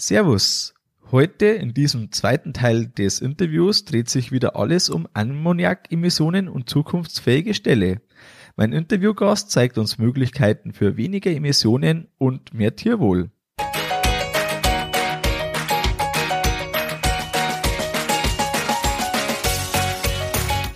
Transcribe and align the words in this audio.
Servus. 0.00 0.72
Heute 1.10 1.44
in 1.44 1.74
diesem 1.74 2.10
zweiten 2.10 2.54
Teil 2.54 2.86
des 2.86 3.20
Interviews 3.20 3.84
dreht 3.84 4.08
sich 4.08 4.32
wieder 4.32 4.56
alles 4.56 4.88
um 4.88 5.06
Ammoniakemissionen 5.12 6.48
und 6.48 6.70
zukunftsfähige 6.70 7.52
Ställe. 7.52 8.00
Mein 8.56 8.72
Interviewgast 8.72 9.50
zeigt 9.50 9.76
uns 9.76 9.98
Möglichkeiten 9.98 10.72
für 10.72 10.96
weniger 10.96 11.30
Emissionen 11.30 12.08
und 12.16 12.54
mehr 12.54 12.74
Tierwohl. 12.76 13.30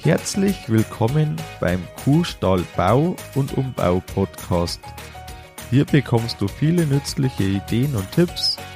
Herzlich 0.03 0.69
willkommen 0.69 1.37
beim 1.61 1.81
Kuhstallbau 2.05 3.17
und 3.35 3.57
Umbau 3.57 4.01
Podcast. 4.01 4.83
Hier 5.71 5.87
bekommst 5.87 6.43
du 6.43 6.47
viele 6.47 6.85
nützliche 6.87 7.45
Ideen 7.45 7.97
und 7.97 8.13
Tipps 8.13 8.59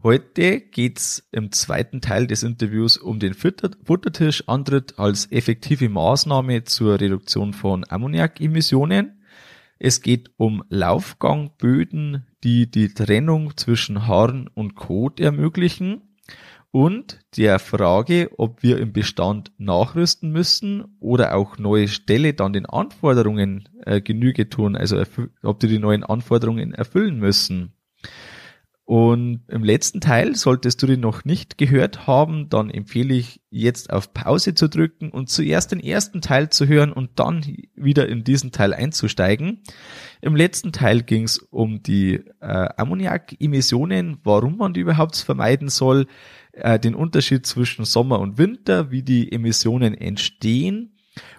Heute 0.00 0.60
geht's 0.60 1.28
im 1.32 1.50
zweiten 1.50 2.00
Teil 2.00 2.28
des 2.28 2.44
Interviews 2.44 2.96
um 2.98 3.18
den 3.18 3.34
Futtertischantritt 3.34 4.96
als 4.96 5.32
effektive 5.32 5.88
Maßnahme 5.88 6.62
zur 6.62 7.00
Reduktion 7.00 7.52
von 7.52 7.84
Ammoniakemissionen. 7.88 9.20
Es 9.80 10.00
geht 10.00 10.30
um 10.36 10.62
Laufgangböden, 10.68 12.28
die 12.44 12.70
die 12.70 12.94
Trennung 12.94 13.56
zwischen 13.56 14.06
Haaren 14.06 14.46
und 14.46 14.76
Kot 14.76 15.18
ermöglichen 15.18 16.02
und 16.70 17.18
der 17.36 17.58
Frage, 17.58 18.30
ob 18.36 18.62
wir 18.62 18.78
im 18.78 18.92
Bestand 18.92 19.50
nachrüsten 19.58 20.30
müssen 20.30 20.96
oder 21.00 21.34
auch 21.34 21.58
neue 21.58 21.88
Ställe 21.88 22.34
dann 22.34 22.52
den 22.52 22.66
Anforderungen 22.66 23.68
äh, 23.84 24.00
Genüge 24.00 24.48
tun, 24.48 24.76
also 24.76 25.02
ob 25.42 25.58
die 25.58 25.66
die 25.66 25.80
neuen 25.80 26.04
Anforderungen 26.04 26.72
erfüllen 26.72 27.18
müssen. 27.18 27.72
Und 28.88 29.42
im 29.48 29.64
letzten 29.64 30.00
Teil, 30.00 30.34
solltest 30.34 30.82
du 30.82 30.86
den 30.86 31.00
noch 31.00 31.26
nicht 31.26 31.58
gehört 31.58 32.06
haben, 32.06 32.48
dann 32.48 32.70
empfehle 32.70 33.12
ich 33.12 33.42
jetzt 33.50 33.92
auf 33.92 34.14
Pause 34.14 34.54
zu 34.54 34.66
drücken 34.66 35.10
und 35.10 35.28
zuerst 35.28 35.72
den 35.72 35.80
ersten 35.80 36.22
Teil 36.22 36.48
zu 36.48 36.66
hören 36.66 36.94
und 36.94 37.10
dann 37.20 37.44
wieder 37.74 38.08
in 38.08 38.24
diesen 38.24 38.50
Teil 38.50 38.72
einzusteigen. 38.72 39.62
Im 40.22 40.34
letzten 40.34 40.72
Teil 40.72 41.02
ging 41.02 41.24
es 41.24 41.36
um 41.36 41.82
die 41.82 42.14
äh, 42.40 42.68
Ammoniakemissionen, 42.78 44.20
warum 44.24 44.56
man 44.56 44.72
die 44.72 44.80
überhaupt 44.80 45.16
vermeiden 45.16 45.68
soll, 45.68 46.06
äh, 46.52 46.78
den 46.78 46.94
Unterschied 46.94 47.44
zwischen 47.44 47.84
Sommer 47.84 48.20
und 48.20 48.38
Winter, 48.38 48.90
wie 48.90 49.02
die 49.02 49.30
Emissionen 49.30 49.92
entstehen 49.92 50.96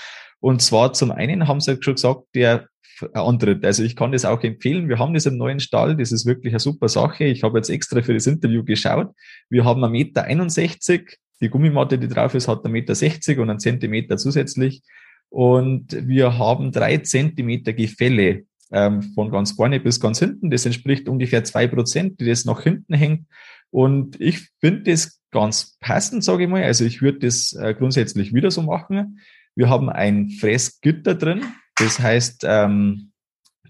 Und 0.41 0.63
zwar 0.63 0.95
zum 0.95 1.11
einen 1.11 1.49
haben 1.49 1.61
sie 1.61 1.77
schon 1.83 1.97
gesagt, 1.97 2.23
der 2.35 2.69
antritt. 3.13 3.65
Also 3.65 3.83
ich 3.83 3.97
kann 3.97 4.13
das 4.13 4.25
auch 4.25 4.43
empfehlen. 4.43 4.89
Wir 4.89 4.99
haben 4.99 5.15
das 5.15 5.27
im 5.27 5.37
neuen 5.37 5.61
Stall. 5.61 5.97
Das 5.97 6.13
ist 6.13 6.27
wirklich 6.27 6.53
eine 6.53 6.61
super 6.61 6.89
Sache. 6.89 7.25
Ich 7.25 7.43
habe 7.43 7.59
jetzt 7.59 7.71
extra 7.71 8.03
für 8.03 8.15
das 8.15 8.27
Interview 8.27 8.65
geschaut. 8.65 9.09
Wir 9.49 9.65
haben 9.65 9.85
1,61 9.85 9.91
Meter. 9.91 10.25
61. 10.25 11.19
Die 11.41 11.49
Gummimatte, 11.49 11.99
die 11.99 12.09
drauf 12.09 12.35
ist, 12.35 12.49
hat 12.49 12.65
1,60 12.65 12.69
Meter 12.69 12.95
60 12.95 13.39
und 13.39 13.51
einen 13.51 13.61
Zentimeter 13.61 14.17
zusätzlich. 14.17 14.83
Und 15.29 15.97
wir 16.07 16.39
haben 16.39 16.73
drei 16.73 16.99
Zentimeter 16.99 17.73
Gefälle 17.73 18.45
ähm, 18.73 19.03
von 19.15 19.31
ganz 19.31 19.53
vorne 19.53 19.81
bis 19.81 20.01
ganz 20.01 20.19
hinten. 20.19 20.51
Das 20.51 20.67
entspricht 20.67 21.09
ungefähr 21.09 21.45
zwei 21.45 21.67
Prozent, 21.67 22.21
die 22.21 22.27
das 22.27 22.45
nach 22.45 22.63
hinten 22.63 22.95
hängt. 22.95 23.27
Und 23.71 24.21
ich 24.21 24.49
finde 24.61 24.91
das 24.91 25.21
ganz 25.31 25.77
passend, 25.81 26.25
sage 26.25 26.45
ich 26.45 26.49
mal. 26.49 26.63
Also 26.63 26.85
ich 26.85 27.03
würde 27.03 27.21
das 27.21 27.53
äh, 27.53 27.75
grundsätzlich 27.75 28.33
wieder 28.33 28.51
so 28.51 28.63
machen. 28.63 29.21
Wir 29.55 29.69
haben 29.69 29.91
ein 29.91 30.31
Fressgitter 30.31 31.15
drin. 31.15 31.43
Das 31.79 32.01
heißt, 32.01 32.45
ähm, 32.45 33.13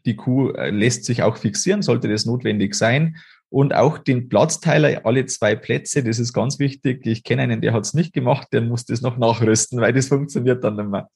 die 0.07 0.17
Kuh 0.17 0.51
äh, 0.53 0.71
lässt 0.71 1.05
sich 1.05 1.23
auch 1.23 1.37
fixieren, 1.37 1.83
sollte 1.83 2.09
das 2.09 2.25
notwendig 2.25 2.75
sein. 2.75 3.17
Und 3.51 3.75
auch 3.75 3.99
den 3.99 4.29
Platzteiler, 4.29 5.07
alle 5.07 5.25
zwei 5.27 5.57
Plätze, 5.57 6.03
das 6.03 6.19
ist 6.19 6.33
ganz 6.33 6.59
wichtig. 6.59 7.07
Ich 7.07 7.25
kenne 7.25 7.43
einen, 7.43 7.61
der 7.61 7.73
hat 7.73 7.85
es 7.85 7.95
nicht 7.95 8.13
gemacht, 8.13 8.49
der 8.53 8.61
muss 8.61 8.85
das 8.85 9.01
noch 9.01 9.17
nachrüsten, 9.17 9.81
weil 9.81 9.93
das 9.93 10.09
funktioniert 10.09 10.63
dann 10.65 10.77
nicht 10.77 10.91
mehr. 10.91 11.09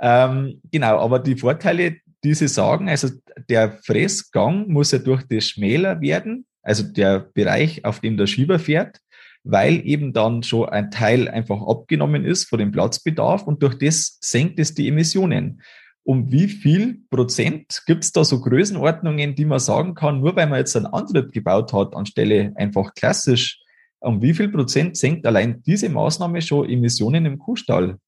Ähm, 0.00 0.60
genau, 0.70 0.98
aber 0.98 1.18
die 1.18 1.36
Vorteile, 1.36 1.96
die 2.24 2.34
Sie 2.34 2.48
sagen, 2.48 2.88
also 2.88 3.08
der 3.48 3.72
Fressgang 3.84 4.68
muss 4.68 4.92
ja 4.92 4.98
durch 4.98 5.22
das 5.28 5.48
schmäler 5.48 6.00
werden, 6.00 6.46
also 6.62 6.82
der 6.82 7.20
Bereich, 7.20 7.84
auf 7.84 8.00
dem 8.00 8.16
der 8.16 8.26
Schieber 8.26 8.58
fährt, 8.58 8.98
weil 9.42 9.86
eben 9.86 10.12
dann 10.12 10.42
schon 10.42 10.68
ein 10.68 10.90
Teil 10.90 11.28
einfach 11.28 11.60
abgenommen 11.60 12.24
ist 12.24 12.48
von 12.48 12.58
dem 12.58 12.72
Platzbedarf 12.72 13.42
und 13.42 13.62
durch 13.62 13.76
das 13.76 14.18
senkt 14.20 14.58
es 14.58 14.74
die 14.74 14.88
Emissionen 14.88 15.62
um 16.04 16.30
wie 16.30 16.48
viel 16.48 17.04
Prozent 17.10 17.82
gibt 17.86 18.04
es 18.04 18.12
da 18.12 18.24
so 18.24 18.40
Größenordnungen, 18.40 19.34
die 19.34 19.44
man 19.44 19.58
sagen 19.58 19.94
kann, 19.94 20.20
nur 20.20 20.34
weil 20.36 20.46
man 20.46 20.58
jetzt 20.58 20.76
einen 20.76 20.86
Antritt 20.86 21.32
gebaut 21.32 21.72
hat, 21.72 21.94
anstelle 21.94 22.52
einfach 22.56 22.94
klassisch, 22.94 23.60
um 24.00 24.22
wie 24.22 24.34
viel 24.34 24.48
Prozent 24.48 24.96
senkt 24.96 25.26
allein 25.26 25.62
diese 25.62 25.88
Maßnahme 25.88 26.40
schon 26.40 26.68
Emissionen 26.68 27.26
im 27.26 27.38
Kuhstall? 27.38 27.98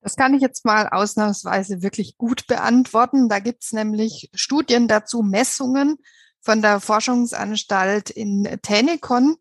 Das 0.00 0.14
kann 0.14 0.34
ich 0.34 0.42
jetzt 0.42 0.64
mal 0.64 0.88
ausnahmsweise 0.88 1.82
wirklich 1.82 2.16
gut 2.16 2.46
beantworten. 2.46 3.28
Da 3.28 3.40
gibt's 3.40 3.72
nämlich 3.72 4.30
Studien 4.34 4.88
dazu, 4.88 5.22
Messungen 5.22 5.96
von 6.40 6.62
der 6.62 6.80
Forschungsanstalt 6.80 8.10
in 8.10 8.44
Tenekon, 8.62 9.36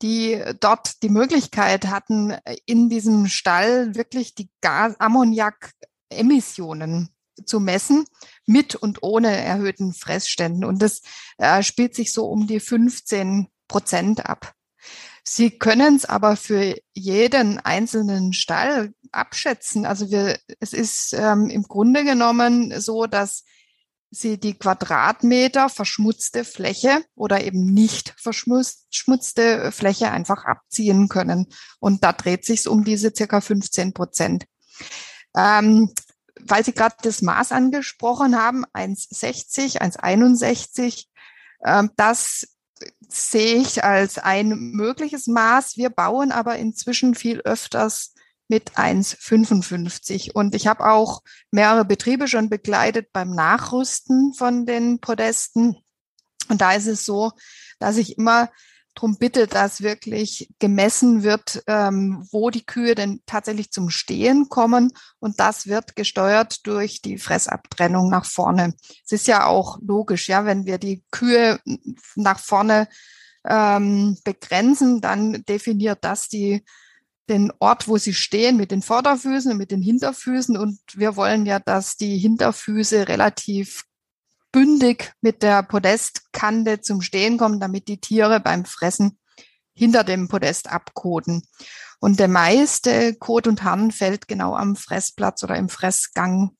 die 0.00 0.42
dort 0.60 1.02
die 1.02 1.10
Möglichkeit 1.10 1.86
hatten, 1.86 2.34
in 2.66 2.88
diesem 2.88 3.26
Stall 3.26 3.94
wirklich 3.94 4.34
die 4.34 4.48
Gas 4.60 4.98
Ammoniak-Emissionen 6.18 7.08
zu 7.46 7.60
messen, 7.60 8.04
mit 8.46 8.74
und 8.74 9.02
ohne 9.02 9.34
erhöhten 9.34 9.94
Fressständen. 9.94 10.64
Und 10.64 10.82
das 10.82 11.00
äh, 11.38 11.62
spielt 11.62 11.94
sich 11.94 12.12
so 12.12 12.26
um 12.26 12.46
die 12.46 12.60
15 12.60 13.48
Prozent 13.68 14.26
ab. 14.26 14.52
Sie 15.24 15.50
können 15.50 15.96
es 15.96 16.04
aber 16.04 16.36
für 16.36 16.76
jeden 16.92 17.58
einzelnen 17.60 18.32
Stall 18.32 18.92
abschätzen. 19.12 19.86
Also 19.86 20.10
wir, 20.10 20.38
es 20.60 20.72
ist 20.72 21.14
ähm, 21.14 21.48
im 21.48 21.62
Grunde 21.62 22.04
genommen 22.04 22.80
so, 22.80 23.06
dass 23.06 23.44
Sie 24.14 24.38
die 24.38 24.52
Quadratmeter 24.52 25.70
verschmutzte 25.70 26.44
Fläche 26.44 27.02
oder 27.14 27.42
eben 27.44 27.64
nicht 27.72 28.14
verschmutzte 28.18 29.72
Fläche 29.72 30.10
einfach 30.10 30.44
abziehen 30.44 31.08
können. 31.08 31.46
Und 31.80 32.04
da 32.04 32.12
dreht 32.12 32.44
sich 32.44 32.68
um 32.68 32.84
diese 32.84 33.14
circa 33.16 33.40
15 33.40 33.94
Prozent. 33.94 34.44
Ähm, 35.36 35.92
weil 36.40 36.64
Sie 36.64 36.72
gerade 36.72 36.96
das 37.02 37.22
Maß 37.22 37.52
angesprochen 37.52 38.36
haben, 38.36 38.64
1,60, 38.74 39.80
1,61, 39.80 41.06
ähm, 41.64 41.90
das 41.96 42.48
sehe 43.08 43.56
ich 43.56 43.84
als 43.84 44.18
ein 44.18 44.48
mögliches 44.72 45.26
Maß. 45.26 45.76
Wir 45.76 45.90
bauen 45.90 46.32
aber 46.32 46.56
inzwischen 46.56 47.14
viel 47.14 47.40
öfters 47.40 48.14
mit 48.48 48.72
1,55. 48.72 50.32
Und 50.32 50.54
ich 50.54 50.66
habe 50.66 50.84
auch 50.84 51.22
mehrere 51.50 51.84
Betriebe 51.84 52.28
schon 52.28 52.48
begleitet 52.48 53.12
beim 53.12 53.30
Nachrüsten 53.30 54.34
von 54.34 54.66
den 54.66 55.00
Podesten. 55.00 55.76
Und 56.48 56.60
da 56.60 56.72
ist 56.72 56.86
es 56.86 57.04
so, 57.04 57.32
dass 57.78 57.96
ich 57.96 58.18
immer 58.18 58.50
darum 58.94 59.16
bitte, 59.16 59.46
dass 59.46 59.82
wirklich 59.82 60.48
gemessen 60.58 61.22
wird, 61.22 61.62
ähm, 61.66 62.26
wo 62.30 62.50
die 62.50 62.64
Kühe 62.64 62.94
denn 62.94 63.20
tatsächlich 63.26 63.70
zum 63.70 63.90
Stehen 63.90 64.48
kommen. 64.48 64.92
Und 65.18 65.40
das 65.40 65.66
wird 65.66 65.96
gesteuert 65.96 66.66
durch 66.66 67.00
die 67.00 67.18
Fressabtrennung 67.18 68.10
nach 68.10 68.24
vorne. 68.24 68.74
Es 69.04 69.12
ist 69.12 69.26
ja 69.26 69.46
auch 69.46 69.78
logisch, 69.80 70.28
ja, 70.28 70.44
wenn 70.44 70.66
wir 70.66 70.78
die 70.78 71.02
Kühe 71.10 71.58
nach 72.16 72.38
vorne 72.38 72.88
ähm, 73.44 74.18
begrenzen, 74.24 75.00
dann 75.00 75.42
definiert 75.44 75.98
das 76.02 76.28
die 76.28 76.64
den 77.28 77.52
Ort, 77.60 77.88
wo 77.88 77.98
sie 77.98 78.14
stehen, 78.14 78.56
mit 78.56 78.72
den 78.72 78.82
Vorderfüßen 78.82 79.52
und 79.52 79.58
mit 79.58 79.70
den 79.70 79.80
Hinterfüßen. 79.80 80.56
Und 80.56 80.80
wir 80.94 81.16
wollen 81.16 81.46
ja, 81.46 81.60
dass 81.60 81.96
die 81.96 82.18
Hinterfüße 82.18 83.08
relativ 83.08 83.84
bündig 84.52 85.12
mit 85.20 85.42
der 85.42 85.62
Podestkante 85.62 86.80
zum 86.80 87.00
Stehen 87.00 87.38
kommen, 87.38 87.58
damit 87.58 87.88
die 87.88 88.00
Tiere 88.00 88.38
beim 88.38 88.64
Fressen 88.64 89.18
hinter 89.74 90.04
dem 90.04 90.28
Podest 90.28 90.70
abkoten. 90.70 91.42
Und 91.98 92.20
der 92.20 92.28
meiste 92.28 93.14
Kot 93.14 93.46
und 93.46 93.62
Harn 93.64 93.90
fällt 93.90 94.28
genau 94.28 94.54
am 94.54 94.76
Fressplatz 94.76 95.42
oder 95.42 95.56
im 95.56 95.68
Fressgang 95.68 96.56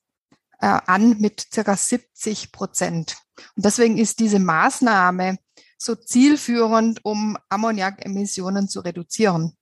äh, 0.59 0.79
an 0.85 1.19
mit 1.19 1.45
circa 1.53 1.75
70 1.75 2.51
Prozent. 2.51 3.17
Und 3.55 3.65
deswegen 3.65 3.97
ist 3.97 4.19
diese 4.19 4.39
Maßnahme 4.39 5.37
so 5.77 5.95
zielführend, 5.95 7.03
um 7.03 7.37
Ammoniakemissionen 7.49 8.69
zu 8.69 8.79
reduzieren. 8.79 9.57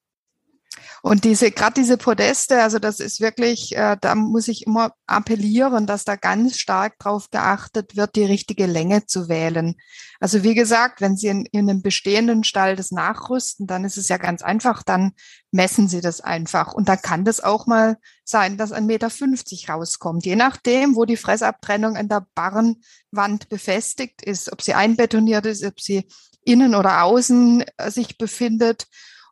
Und 1.02 1.24
diese, 1.24 1.52
gerade 1.52 1.74
diese 1.74 1.98
Podeste, 1.98 2.62
also 2.62 2.80
das 2.80 3.00
ist 3.00 3.20
wirklich, 3.20 3.76
äh, 3.76 3.98
da 4.00 4.16
muss 4.16 4.48
ich 4.48 4.66
immer 4.66 4.94
appellieren, 5.06 5.86
dass 5.86 6.06
da 6.06 6.16
ganz 6.16 6.58
stark 6.58 6.98
drauf 7.00 7.30
geachtet 7.30 7.96
wird, 7.96 8.16
die 8.16 8.24
richtige 8.24 8.68
Länge 8.68 9.06
zu 9.06 9.28
wählen. 9.28 9.76
Also 10.20 10.44
wie 10.44 10.56
gesagt, 10.56 11.02
wenn 11.02 11.18
Sie 11.18 11.28
in, 11.28 11.46
in 11.46 11.70
einem 11.70 11.82
bestehenden 11.82 12.44
Stall 12.44 12.76
das 12.76 12.92
nachrüsten, 12.92 13.68
dann 13.68 13.84
ist 13.84 13.98
es 13.98 14.08
ja 14.08 14.18
ganz 14.18 14.42
einfach, 14.44 14.84
dann 14.84 15.12
messen 15.52 15.88
Sie 15.88 16.02
das 16.02 16.22
einfach. 16.22 16.74
Und 16.74 16.88
da 16.88 16.96
kann 16.96 17.26
das 17.26 17.42
auch 17.42 17.68
mal 17.68 17.98
sein, 18.24 18.58
dass 18.58 18.72
ein 18.72 18.86
Meter 18.86 19.10
fünfzig 19.10 19.70
rauskommt, 19.70 20.26
je 20.26 20.36
nachdem, 20.36 20.96
wo 20.96 21.06
die 21.06 21.18
Fressabtrennung 21.18 21.98
an 21.98 22.08
der 22.08 22.26
Barrenwand 22.34 23.50
befestigt 23.50 24.22
ist, 24.22 24.52
ob 24.54 24.62
sie 24.62 24.74
einbetoniert 24.74 25.46
ist, 25.46 25.66
ob 25.66 25.82
sie 25.82 26.08
innen 26.46 26.76
oder 26.76 27.04
außen 27.04 27.66
äh, 27.78 27.92
sich 27.92 28.18
befindet 28.18 28.88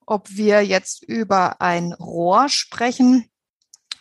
ob 0.10 0.28
wir 0.32 0.66
jetzt 0.66 1.04
über 1.04 1.62
ein 1.62 1.94
Rohr 1.94 2.50
sprechen 2.50 3.30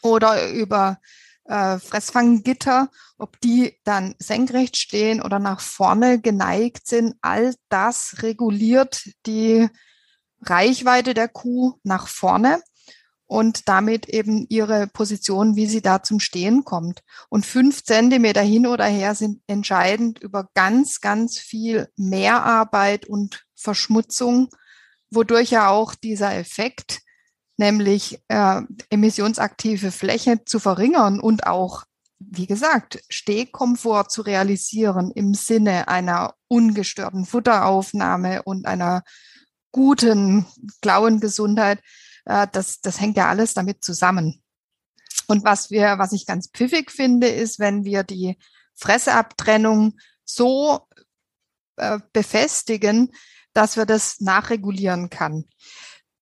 oder 0.01 0.51
über 0.51 0.99
äh, 1.45 1.79
Fressfanggitter, 1.79 2.89
ob 3.19 3.39
die 3.41 3.77
dann 3.85 4.15
senkrecht 4.19 4.79
stehen 4.79 5.21
oder 5.21 5.39
nach 5.39 5.61
vorne 5.61 6.19
geneigt 6.19 6.87
sind, 6.87 7.15
all 7.21 7.55
das 7.69 8.23
reguliert 8.23 9.11
die 9.27 9.69
Reichweite 10.41 11.13
der 11.13 11.29
Kuh 11.29 11.75
nach 11.83 12.09
vorne 12.09 12.63
und 13.27 13.69
damit 13.69 14.09
eben 14.09 14.47
ihre 14.49 14.87
Position, 14.87 15.57
wie 15.57 15.67
sie 15.67 15.83
da 15.83 16.03
zum 16.03 16.21
Stehen 16.21 16.65
kommt. 16.65 17.03
Und 17.29 17.45
fünf 17.45 17.85
Zentimeter 17.85 18.41
hin 18.41 18.67
oder 18.67 18.87
her 18.87 19.15
sind 19.15 19.43
entscheidend 19.47 20.21
über 20.21 20.49
ganz, 20.55 21.03
ganz 21.03 21.37
viel 21.37 21.91
Mehrarbeit 21.97 23.05
und 23.05 23.45
Verschmutzung 23.55 24.49
wodurch 25.11 25.51
ja 25.51 25.71
auch 25.71 25.95
dieser 25.95 26.35
Effekt, 26.35 27.01
nämlich 27.57 28.21
äh, 28.29 28.63
emissionsaktive 28.91 29.91
Fläche 29.91 30.45
zu 30.45 30.61
verringern 30.61 31.21
und 31.21 31.47
auch, 31.47 31.85
wie 32.19 32.47
gesagt, 32.47 33.01
Stehkomfort 33.09 34.11
zu 34.11 34.23
realisieren 34.23 35.11
im 35.15 35.35
Sinne 35.35 35.89
einer 35.89 36.35
ungestörten 36.49 37.25
Futteraufnahme 37.25 38.43
und 38.43 38.67
einer 38.67 39.03
guten 39.73 40.47
Klauengesundheit, 40.83 41.81
äh, 42.25 42.47
das, 42.53 42.81
das 42.81 43.01
hängt 43.01 43.17
ja 43.17 43.29
alles 43.29 43.55
damit 43.55 43.85
zusammen. 43.85 44.43
Und 45.27 45.45
was 45.45 45.71
wir, 45.71 45.99
was 45.99 46.13
ich 46.13 46.27
ganz 46.27 46.49
pfiffig 46.49 46.91
finde, 46.91 47.29
ist, 47.29 47.59
wenn 47.59 47.85
wir 47.85 48.03
die 48.03 48.39
Fressabtrennung 48.75 49.99
so 50.25 50.87
äh, 51.77 51.99
befestigen, 52.13 53.13
dass 53.59 53.77
wir 53.77 53.87
das 53.87 54.21
nachregulieren 54.21 55.11
kann. 55.11 55.45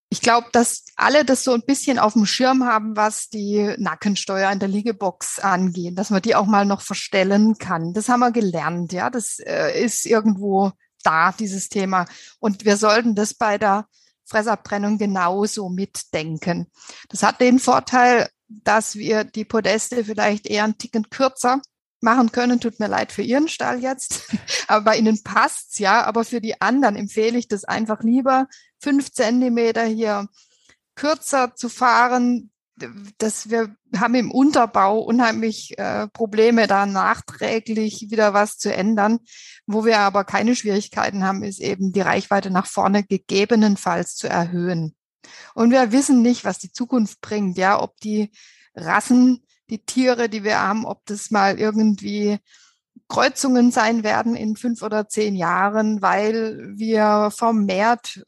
Ich 0.09 0.21
glaube, 0.21 0.47
dass 0.53 0.85
alle 0.95 1.23
das 1.23 1.43
so 1.43 1.53
ein 1.53 1.61
bisschen 1.67 1.99
auf 1.99 2.13
dem 2.13 2.25
Schirm 2.25 2.63
haben, 2.63 2.95
was 2.95 3.29
die 3.29 3.75
Nackensteuer 3.77 4.51
in 4.51 4.57
der 4.57 4.69
Liegebox 4.69 5.37
angeht, 5.37 5.99
dass 5.99 6.09
man 6.09 6.23
die 6.23 6.33
auch 6.33 6.47
mal 6.47 6.65
noch 6.65 6.81
verstellen 6.81 7.59
kann. 7.59 7.93
Das 7.93 8.09
haben 8.09 8.21
wir 8.21 8.31
gelernt, 8.31 8.91
ja. 8.91 9.11
Das 9.11 9.37
äh, 9.37 9.79
ist 9.79 10.07
irgendwo 10.07 10.71
da, 11.03 11.31
dieses 11.31 11.69
Thema. 11.69 12.07
Und 12.39 12.65
wir 12.65 12.75
sollten 12.75 13.13
das 13.13 13.35
bei 13.35 13.59
der 13.59 13.85
Fressabtrennung 14.25 14.97
genauso 14.97 15.69
mitdenken. 15.69 16.71
Das 17.09 17.21
hat 17.21 17.39
den 17.39 17.59
Vorteil, 17.59 18.29
dass 18.47 18.95
wir 18.95 19.25
die 19.25 19.45
Podeste 19.45 20.03
vielleicht 20.05 20.47
eher 20.47 20.63
ein 20.63 20.79
Ticken 20.79 21.11
kürzer 21.11 21.61
machen 22.01 22.31
können. 22.31 22.59
Tut 22.59 22.79
mir 22.79 22.87
leid 22.87 23.11
für 23.11 23.21
Ihren 23.21 23.47
Stall 23.47 23.81
jetzt, 23.81 24.23
aber 24.67 24.85
bei 24.85 24.97
Ihnen 24.97 25.23
passt's 25.23 25.79
ja. 25.79 26.03
Aber 26.03 26.23
für 26.23 26.41
die 26.41 26.61
anderen 26.61 26.95
empfehle 26.95 27.37
ich 27.37 27.47
das 27.47 27.63
einfach 27.63 28.01
lieber, 28.01 28.47
fünf 28.79 29.11
Zentimeter 29.11 29.83
hier 29.83 30.27
kürzer 30.95 31.55
zu 31.55 31.69
fahren. 31.69 32.51
dass 33.17 33.49
wir 33.49 33.75
haben 33.97 34.13
im 34.13 34.29
Unterbau 34.29 34.99
unheimlich 34.99 35.77
äh, 35.79 36.07
Probleme, 36.09 36.67
da 36.67 36.85
nachträglich 36.85 38.11
wieder 38.11 38.33
was 38.35 38.57
zu 38.57 38.71
ändern. 38.71 39.19
Wo 39.65 39.83
wir 39.83 39.99
aber 39.99 40.23
keine 40.25 40.55
Schwierigkeiten 40.55 41.23
haben, 41.23 41.43
ist 41.43 41.59
eben 41.59 41.91
die 41.91 42.01
Reichweite 42.01 42.51
nach 42.51 42.67
vorne 42.67 43.03
gegebenenfalls 43.03 44.15
zu 44.15 44.29
erhöhen. 44.29 44.95
Und 45.55 45.71
wir 45.71 45.91
wissen 45.91 46.21
nicht, 46.21 46.45
was 46.45 46.59
die 46.59 46.71
Zukunft 46.71 47.19
bringt, 47.21 47.57
ja, 47.57 47.81
ob 47.81 47.97
die 47.97 48.31
Rassen 48.75 49.46
die 49.69 49.79
Tiere, 49.79 50.29
die 50.29 50.43
wir 50.43 50.61
haben, 50.61 50.85
ob 50.85 51.05
das 51.05 51.31
mal 51.31 51.59
irgendwie 51.59 52.37
Kreuzungen 53.07 53.71
sein 53.71 54.03
werden 54.03 54.35
in 54.35 54.55
fünf 54.55 54.81
oder 54.81 55.07
zehn 55.07 55.35
Jahren, 55.35 56.01
weil 56.01 56.73
wir 56.75 57.31
vermehrt 57.31 58.25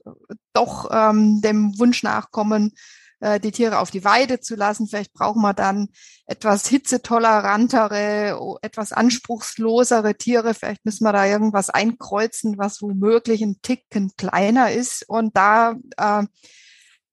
doch 0.53 0.89
ähm, 0.91 1.41
dem 1.41 1.77
Wunsch 1.77 2.03
nachkommen, 2.03 2.74
äh, 3.19 3.39
die 3.39 3.51
Tiere 3.51 3.79
auf 3.79 3.91
die 3.91 4.05
Weide 4.05 4.39
zu 4.39 4.55
lassen. 4.55 4.88
Vielleicht 4.88 5.13
brauchen 5.13 5.41
wir 5.41 5.53
dann 5.53 5.89
etwas 6.25 6.67
hitzetolerantere, 6.67 8.39
etwas 8.62 8.93
anspruchslosere 8.93 10.15
Tiere. 10.15 10.53
Vielleicht 10.53 10.86
müssen 10.86 11.03
wir 11.03 11.13
da 11.13 11.25
irgendwas 11.25 11.69
einkreuzen, 11.69 12.58
was 12.58 12.81
womöglich 12.81 13.41
ein 13.41 13.62
Ticken 13.62 14.13
kleiner 14.17 14.72
ist. 14.72 15.08
Und 15.08 15.36
da 15.36 15.75
äh, 15.98 16.24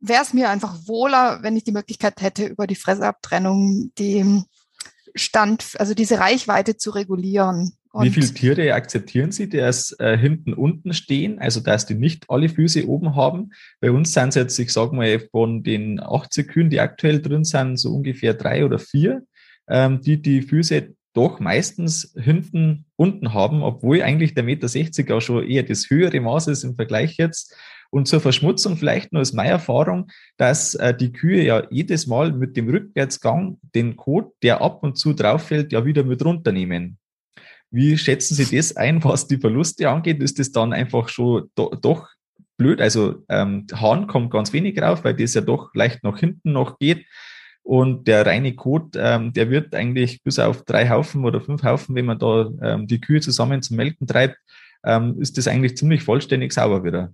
wäre 0.00 0.22
es 0.22 0.34
mir 0.34 0.50
einfach 0.50 0.74
wohler, 0.86 1.38
wenn 1.42 1.56
ich 1.56 1.64
die 1.64 1.72
Möglichkeit 1.72 2.20
hätte, 2.20 2.46
über 2.46 2.66
die 2.66 2.74
Fressabtrennung 2.74 3.92
die 3.98 4.42
Stand, 5.14 5.72
also 5.78 5.94
diese 5.94 6.18
Reichweite 6.18 6.76
zu 6.76 6.90
regulieren. 6.90 7.72
Und 7.92 8.04
Wie 8.04 8.10
viele 8.10 8.34
Tiere 8.34 8.74
akzeptieren 8.74 9.32
Sie, 9.32 9.48
dass 9.48 9.92
äh, 9.98 10.18
hinten 10.18 10.52
unten 10.52 10.92
stehen, 10.92 11.38
also 11.38 11.60
dass 11.60 11.86
die 11.86 11.94
nicht 11.94 12.26
alle 12.28 12.50
Füße 12.50 12.86
oben 12.86 13.16
haben? 13.16 13.52
Bei 13.80 13.90
uns 13.90 14.12
sind 14.12 14.28
es 14.28 14.34
jetzt, 14.34 14.58
ich 14.58 14.70
sage 14.70 14.94
mal, 14.94 15.18
von 15.30 15.62
den 15.62 15.98
80 16.00 16.46
Kühen, 16.46 16.68
die 16.68 16.80
aktuell 16.80 17.22
drin 17.22 17.44
sind, 17.44 17.78
so 17.78 17.94
ungefähr 17.94 18.34
drei 18.34 18.66
oder 18.66 18.78
vier, 18.78 19.22
ähm, 19.66 20.02
die 20.02 20.20
die 20.20 20.42
Füße 20.42 20.94
doch 21.14 21.40
meistens 21.40 22.12
hinten 22.14 22.84
unten 22.96 23.32
haben, 23.32 23.62
obwohl 23.62 24.02
eigentlich 24.02 24.34
der 24.34 24.44
Meter 24.44 24.68
60 24.68 25.10
auch 25.10 25.22
schon 25.22 25.48
eher 25.48 25.62
das 25.62 25.88
höhere 25.88 26.20
Maß 26.20 26.48
ist 26.48 26.64
im 26.64 26.76
Vergleich 26.76 27.16
jetzt. 27.16 27.56
Und 27.90 28.08
zur 28.08 28.20
Verschmutzung 28.20 28.76
vielleicht 28.76 29.12
nur 29.12 29.22
aus 29.22 29.32
meiner 29.32 29.50
Erfahrung, 29.50 30.10
dass 30.36 30.74
äh, 30.74 30.94
die 30.94 31.12
Kühe 31.12 31.42
ja 31.42 31.62
jedes 31.70 32.06
Mal 32.06 32.32
mit 32.32 32.56
dem 32.56 32.68
Rückwärtsgang 32.68 33.58
den 33.74 33.96
Kot, 33.96 34.32
der 34.42 34.60
ab 34.60 34.82
und 34.82 34.96
zu 34.96 35.12
drauf 35.12 35.44
fällt, 35.44 35.72
ja 35.72 35.84
wieder 35.84 36.04
mit 36.04 36.24
runternehmen. 36.24 36.98
Wie 37.70 37.98
schätzen 37.98 38.34
Sie 38.34 38.56
das 38.56 38.76
ein, 38.76 39.02
was 39.02 39.26
die 39.26 39.38
Verluste 39.38 39.88
angeht? 39.88 40.22
Ist 40.22 40.38
das 40.38 40.52
dann 40.52 40.72
einfach 40.72 41.08
schon 41.08 41.50
do, 41.54 41.74
doch 41.80 42.08
blöd? 42.56 42.80
Also 42.80 43.22
ähm, 43.28 43.66
Hahn 43.74 44.06
kommt 44.06 44.30
ganz 44.30 44.52
wenig 44.52 44.80
rauf, 44.80 45.04
weil 45.04 45.14
das 45.14 45.34
ja 45.34 45.40
doch 45.40 45.74
leicht 45.74 46.04
nach 46.04 46.18
hinten 46.18 46.52
noch 46.52 46.78
geht. 46.78 47.04
Und 47.62 48.06
der 48.06 48.24
reine 48.24 48.54
Kot, 48.54 48.94
ähm, 48.96 49.32
der 49.32 49.50
wird 49.50 49.74
eigentlich 49.74 50.22
bis 50.22 50.38
auf 50.38 50.64
drei 50.64 50.88
Haufen 50.88 51.24
oder 51.24 51.40
fünf 51.40 51.64
Haufen, 51.64 51.96
wenn 51.96 52.04
man 52.04 52.18
da 52.18 52.48
ähm, 52.62 52.86
die 52.86 53.00
Kühe 53.00 53.20
zusammen 53.20 53.60
zum 53.60 53.76
Melken 53.76 54.06
treibt, 54.06 54.38
ähm, 54.84 55.20
ist 55.20 55.36
das 55.36 55.48
eigentlich 55.48 55.76
ziemlich 55.76 56.04
vollständig 56.04 56.52
sauber 56.52 56.84
wieder. 56.84 57.12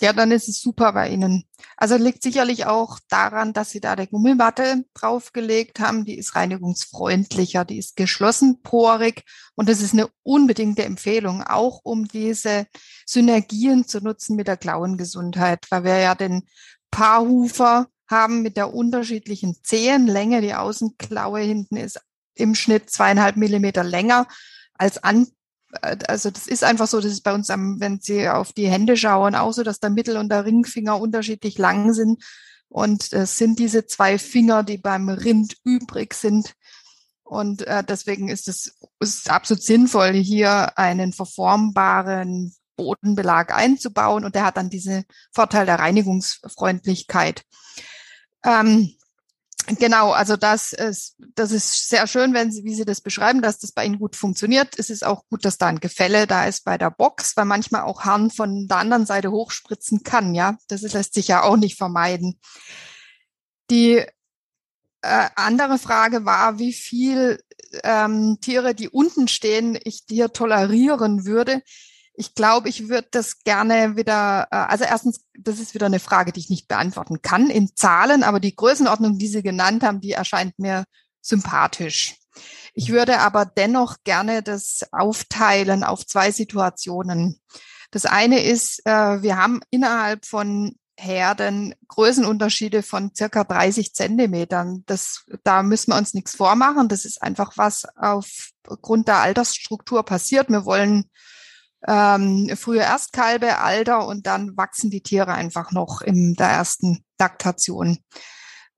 Ja, 0.00 0.12
dann 0.12 0.30
ist 0.30 0.48
es 0.48 0.60
super 0.60 0.92
bei 0.92 1.08
Ihnen. 1.08 1.44
Also 1.76 1.96
liegt 1.96 2.22
sicherlich 2.22 2.66
auch 2.66 3.00
daran, 3.08 3.52
dass 3.52 3.70
Sie 3.70 3.80
da 3.80 3.96
der 3.96 4.06
Gummimatte 4.06 4.84
draufgelegt 4.94 5.80
haben. 5.80 6.04
Die 6.04 6.16
ist 6.16 6.36
reinigungsfreundlicher, 6.36 7.64
die 7.64 7.78
ist 7.78 7.96
geschlossen 7.96 8.62
porig 8.62 9.24
und 9.56 9.68
das 9.68 9.80
ist 9.80 9.94
eine 9.94 10.08
unbedingte 10.22 10.84
Empfehlung, 10.84 11.42
auch 11.42 11.80
um 11.82 12.06
diese 12.06 12.66
Synergien 13.06 13.88
zu 13.88 14.00
nutzen 14.00 14.36
mit 14.36 14.46
der 14.46 14.56
Klauengesundheit, 14.56 15.66
weil 15.70 15.84
wir 15.84 15.98
ja 15.98 16.14
den 16.14 16.44
Paarhufer 16.92 17.88
haben 18.08 18.42
mit 18.42 18.56
der 18.56 18.72
unterschiedlichen 18.72 19.56
Zehenlänge. 19.64 20.40
Die 20.42 20.54
Außenklaue 20.54 21.40
hinten 21.40 21.76
ist 21.76 22.00
im 22.34 22.54
Schnitt 22.54 22.88
zweieinhalb 22.88 23.36
Millimeter 23.36 23.82
länger 23.82 24.28
als 24.74 25.02
an 25.02 25.26
also 25.82 26.30
das 26.30 26.46
ist 26.46 26.64
einfach 26.64 26.86
so, 26.86 27.00
das 27.00 27.12
ist 27.12 27.22
bei 27.22 27.32
uns, 27.32 27.50
am, 27.50 27.80
wenn 27.80 28.00
Sie 28.00 28.28
auf 28.28 28.52
die 28.52 28.68
Hände 28.68 28.96
schauen, 28.96 29.34
auch 29.34 29.52
so, 29.52 29.62
dass 29.62 29.80
der 29.80 29.90
Mittel- 29.90 30.16
und 30.16 30.30
der 30.30 30.44
Ringfinger 30.44 31.00
unterschiedlich 31.00 31.58
lang 31.58 31.92
sind. 31.92 32.22
Und 32.68 33.12
es 33.12 33.36
sind 33.38 33.58
diese 33.58 33.86
zwei 33.86 34.18
Finger, 34.18 34.62
die 34.62 34.78
beim 34.78 35.08
Rind 35.08 35.56
übrig 35.64 36.14
sind. 36.14 36.54
Und 37.22 37.66
äh, 37.66 37.84
deswegen 37.84 38.28
ist 38.28 38.48
es 38.48 38.78
ist 39.00 39.30
absolut 39.30 39.62
sinnvoll, 39.62 40.12
hier 40.12 40.78
einen 40.78 41.12
verformbaren 41.12 42.54
Bodenbelag 42.76 43.54
einzubauen. 43.54 44.24
Und 44.24 44.34
der 44.34 44.44
hat 44.44 44.56
dann 44.56 44.70
diesen 44.70 45.04
Vorteil 45.32 45.66
der 45.66 45.78
Reinigungsfreundlichkeit. 45.78 47.42
Ähm, 48.44 48.94
Genau, 49.76 50.12
also 50.12 50.36
das 50.36 50.72
ist, 50.72 51.16
das 51.34 51.52
ist 51.52 51.88
sehr 51.88 52.06
schön, 52.06 52.32
wenn 52.32 52.50
Sie, 52.50 52.64
wie 52.64 52.74
Sie 52.74 52.86
das 52.86 53.02
beschreiben, 53.02 53.42
dass 53.42 53.58
das 53.58 53.72
bei 53.72 53.84
Ihnen 53.84 53.98
gut 53.98 54.16
funktioniert. 54.16 54.78
Es 54.78 54.88
ist 54.88 55.04
auch 55.04 55.26
gut, 55.28 55.44
dass 55.44 55.58
da 55.58 55.66
ein 55.66 55.80
Gefälle 55.80 56.26
da 56.26 56.46
ist 56.46 56.64
bei 56.64 56.78
der 56.78 56.90
Box, 56.90 57.36
weil 57.36 57.44
manchmal 57.44 57.82
auch 57.82 58.04
Harn 58.04 58.30
von 58.30 58.66
der 58.66 58.78
anderen 58.78 59.04
Seite 59.04 59.30
hochspritzen 59.30 60.02
kann, 60.04 60.34
ja. 60.34 60.56
Das 60.68 60.80
lässt 60.80 61.12
sich 61.14 61.28
ja 61.28 61.42
auch 61.42 61.56
nicht 61.56 61.76
vermeiden. 61.76 62.40
Die 63.70 64.04
äh, 65.02 65.28
andere 65.36 65.78
Frage 65.78 66.24
war, 66.24 66.58
wie 66.58 66.72
viel 66.72 67.42
ähm, 67.84 68.38
Tiere, 68.40 68.74
die 68.74 68.88
unten 68.88 69.28
stehen, 69.28 69.78
ich 69.84 70.04
hier 70.08 70.32
tolerieren 70.32 71.26
würde. 71.26 71.62
Ich 72.20 72.34
glaube, 72.34 72.68
ich 72.68 72.88
würde 72.88 73.06
das 73.12 73.44
gerne 73.44 73.96
wieder, 73.96 74.48
äh, 74.50 74.56
also 74.56 74.82
erstens, 74.82 75.20
das 75.38 75.60
ist 75.60 75.74
wieder 75.74 75.86
eine 75.86 76.00
Frage, 76.00 76.32
die 76.32 76.40
ich 76.40 76.50
nicht 76.50 76.66
beantworten 76.66 77.22
kann 77.22 77.48
in 77.48 77.76
Zahlen, 77.76 78.24
aber 78.24 78.40
die 78.40 78.56
Größenordnung, 78.56 79.18
die 79.18 79.28
Sie 79.28 79.40
genannt 79.40 79.84
haben, 79.84 80.00
die 80.00 80.12
erscheint 80.12 80.58
mir 80.58 80.82
sympathisch. 81.20 82.16
Ich 82.74 82.90
würde 82.90 83.20
aber 83.20 83.44
dennoch 83.44 83.98
gerne 84.02 84.42
das 84.42 84.80
aufteilen 84.90 85.84
auf 85.84 86.04
zwei 86.06 86.32
Situationen. 86.32 87.40
Das 87.92 88.04
eine 88.04 88.42
ist, 88.42 88.84
äh, 88.84 89.22
wir 89.22 89.36
haben 89.36 89.60
innerhalb 89.70 90.26
von 90.26 90.74
Herden 90.98 91.76
Größenunterschiede 91.86 92.82
von 92.82 93.14
circa 93.14 93.44
30 93.44 93.94
Zentimetern. 93.94 94.82
Das, 94.86 95.24
da 95.44 95.62
müssen 95.62 95.92
wir 95.92 95.98
uns 95.98 96.14
nichts 96.14 96.34
vormachen. 96.34 96.88
Das 96.88 97.04
ist 97.04 97.22
einfach 97.22 97.52
was 97.54 97.84
aufgrund 97.94 99.06
der 99.06 99.18
Altersstruktur 99.18 100.02
passiert. 100.02 100.48
Wir 100.48 100.64
wollen 100.64 101.08
ähm, 101.86 102.50
frühe 102.56 102.80
Erstkalbe, 102.80 103.58
Alter 103.58 104.06
und 104.06 104.26
dann 104.26 104.56
wachsen 104.56 104.90
die 104.90 105.02
Tiere 105.02 105.32
einfach 105.32 105.70
noch 105.72 106.00
in 106.00 106.34
der 106.34 106.48
ersten 106.48 107.04
Laktation. 107.18 107.98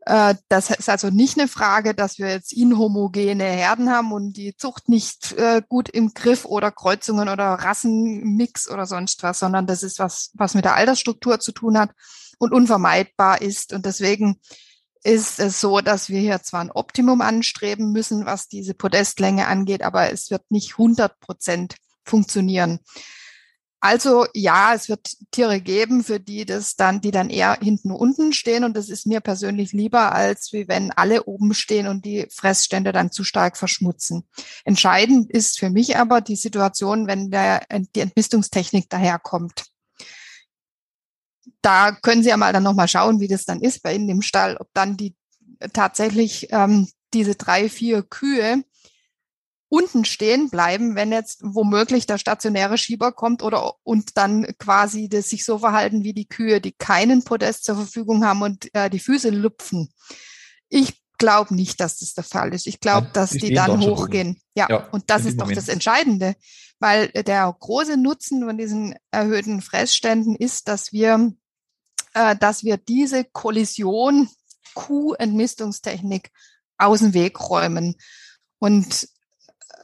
Äh, 0.07 0.35
das 0.49 0.71
ist 0.71 0.88
also 0.88 1.11
nicht 1.11 1.38
eine 1.38 1.49
Frage, 1.49 1.95
dass 1.95 2.19
wir 2.19 2.28
jetzt 2.28 2.52
inhomogene 2.52 3.45
Herden 3.45 3.90
haben 3.90 4.12
und 4.12 4.37
die 4.37 4.57
Zucht 4.57 4.88
nicht 4.88 5.33
äh, 5.33 5.62
gut 5.69 5.88
im 5.88 6.14
Griff 6.14 6.45
oder 6.45 6.71
Kreuzungen 6.71 7.28
oder 7.28 7.45
Rassenmix 7.45 8.69
oder 8.71 8.87
sonst 8.87 9.23
was, 9.23 9.38
sondern 9.38 9.66
das 9.66 9.83
ist 9.83 9.99
was, 9.99 10.30
was 10.35 10.54
mit 10.54 10.64
der 10.64 10.75
Altersstruktur 10.75 11.40
zu 11.40 11.52
tun 11.52 11.78
hat 11.78 11.90
und 12.38 12.52
unvermeidbar 12.52 13.40
ist. 13.42 13.73
Und 13.73 13.87
deswegen 13.87 14.40
ist 15.02 15.38
es 15.38 15.61
so, 15.61 15.80
dass 15.80 16.09
wir 16.09 16.21
hier 16.21 16.42
zwar 16.42 16.61
ein 16.61 16.71
Optimum 16.71 17.21
anstreben 17.21 17.92
müssen, 17.92 18.26
was 18.26 18.49
diese 18.49 18.75
Podestlänge 18.75 19.47
angeht, 19.47 19.83
aber 19.83 20.12
es 20.12 20.30
wird 20.30 20.50
nicht 20.50 20.73
100 20.73 21.21
Prozent 21.21 21.76
funktionieren. 22.04 22.80
Also 23.83 24.26
ja, 24.35 24.75
es 24.75 24.90
wird 24.90 25.09
Tiere 25.30 25.59
geben, 25.62 26.04
für 26.04 26.21
die 26.21 26.45
das 26.45 26.76
dann, 26.76 27.00
die 27.00 27.11
dann 27.11 27.30
eher 27.30 27.59
hinten 27.62 27.90
unten 27.90 28.35
stehen. 28.35 28.64
Und 28.64 28.76
das 28.76 28.90
ist 28.90 29.07
mir 29.07 29.21
persönlich 29.21 29.73
lieber, 29.73 30.12
als 30.12 30.52
wie 30.52 30.69
wenn 30.69 30.90
alle 30.92 31.25
oben 31.25 31.54
stehen 31.54 31.87
und 31.87 32.04
die 32.04 32.26
Fressstände 32.30 32.92
dann 32.92 33.11
zu 33.11 33.25
stark 33.25 33.57
verschmutzen. 33.57 34.28
Entscheidend 34.64 35.30
ist 35.30 35.59
für 35.59 35.71
mich 35.71 35.97
aber 35.97 36.21
die 36.21 36.37
Situation, 36.37 37.07
wenn 37.07 37.30
der, 37.30 37.62
die 37.95 38.00
Entmistungstechnik 38.00 38.90
daherkommt. 38.90 39.64
Da 41.62 41.92
können 41.92 42.23
Sie 42.23 42.28
ja 42.28 42.37
mal 42.37 42.52
dann 42.52 42.62
nochmal 42.62 42.88
schauen, 42.88 43.19
wie 43.21 43.28
das 43.28 43.47
dann 43.47 43.62
ist 43.62 43.83
bei 43.83 43.95
Ihnen 43.95 44.11
im 44.11 44.23
Stall, 44.23 44.59
ob 44.59 44.69
dann 44.75 44.99
die 44.99 45.16
tatsächlich 45.73 46.49
ähm, 46.50 46.87
diese 47.14 47.35
drei, 47.35 47.71
vier 47.71 48.02
Kühe 48.02 48.62
unten 49.70 50.04
stehen 50.04 50.50
bleiben, 50.50 50.96
wenn 50.96 51.12
jetzt 51.12 51.40
womöglich 51.42 52.04
der 52.04 52.18
stationäre 52.18 52.76
Schieber 52.76 53.12
kommt 53.12 53.42
oder 53.42 53.74
und 53.84 54.16
dann 54.16 54.44
quasi 54.58 55.08
das 55.08 55.30
sich 55.30 55.44
so 55.44 55.58
verhalten 55.58 56.02
wie 56.02 56.12
die 56.12 56.28
Kühe, 56.28 56.60
die 56.60 56.72
keinen 56.72 57.22
Podest 57.22 57.64
zur 57.64 57.76
Verfügung 57.76 58.24
haben 58.24 58.42
und 58.42 58.74
äh, 58.74 58.90
die 58.90 58.98
Füße 58.98 59.30
lupfen. 59.30 59.88
Ich 60.68 61.00
glaube 61.18 61.54
nicht, 61.54 61.80
dass 61.80 61.98
das 61.98 62.14
der 62.14 62.24
Fall 62.24 62.52
ist. 62.52 62.66
Ich 62.66 62.80
glaube, 62.80 63.10
dass 63.12 63.30
die, 63.30 63.38
die 63.38 63.54
dann 63.54 63.80
hochgehen. 63.80 64.40
Ja, 64.56 64.66
ja, 64.68 64.88
und 64.90 65.08
das 65.08 65.24
ist 65.24 65.38
doch 65.38 65.44
Moment. 65.44 65.58
das 65.58 65.68
Entscheidende, 65.68 66.34
weil 66.80 67.08
der 67.08 67.54
große 67.58 67.96
Nutzen 67.96 68.44
von 68.44 68.58
diesen 68.58 68.96
erhöhten 69.12 69.62
Fressständen 69.62 70.34
ist, 70.34 70.66
dass 70.66 70.92
wir, 70.92 71.32
äh, 72.14 72.34
dass 72.34 72.64
wir 72.64 72.76
diese 72.76 73.24
Kollision 73.24 74.28
Kuh-Entmistungstechnik 74.74 76.30
aus 76.76 77.00
dem 77.00 77.14
Weg 77.14 77.38
räumen. 77.38 77.94
Und 78.58 79.08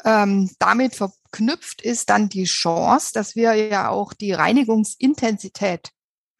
ähm, 0.07 0.49
damit 0.61 0.95
verknüpft 0.95 1.83
ist 1.83 2.09
dann 2.09 2.29
die 2.29 2.45
Chance, 2.45 3.11
dass 3.13 3.35
wir 3.35 3.55
ja 3.55 3.89
auch 3.89 4.13
die 4.13 4.33
Reinigungsintensität 4.33 5.91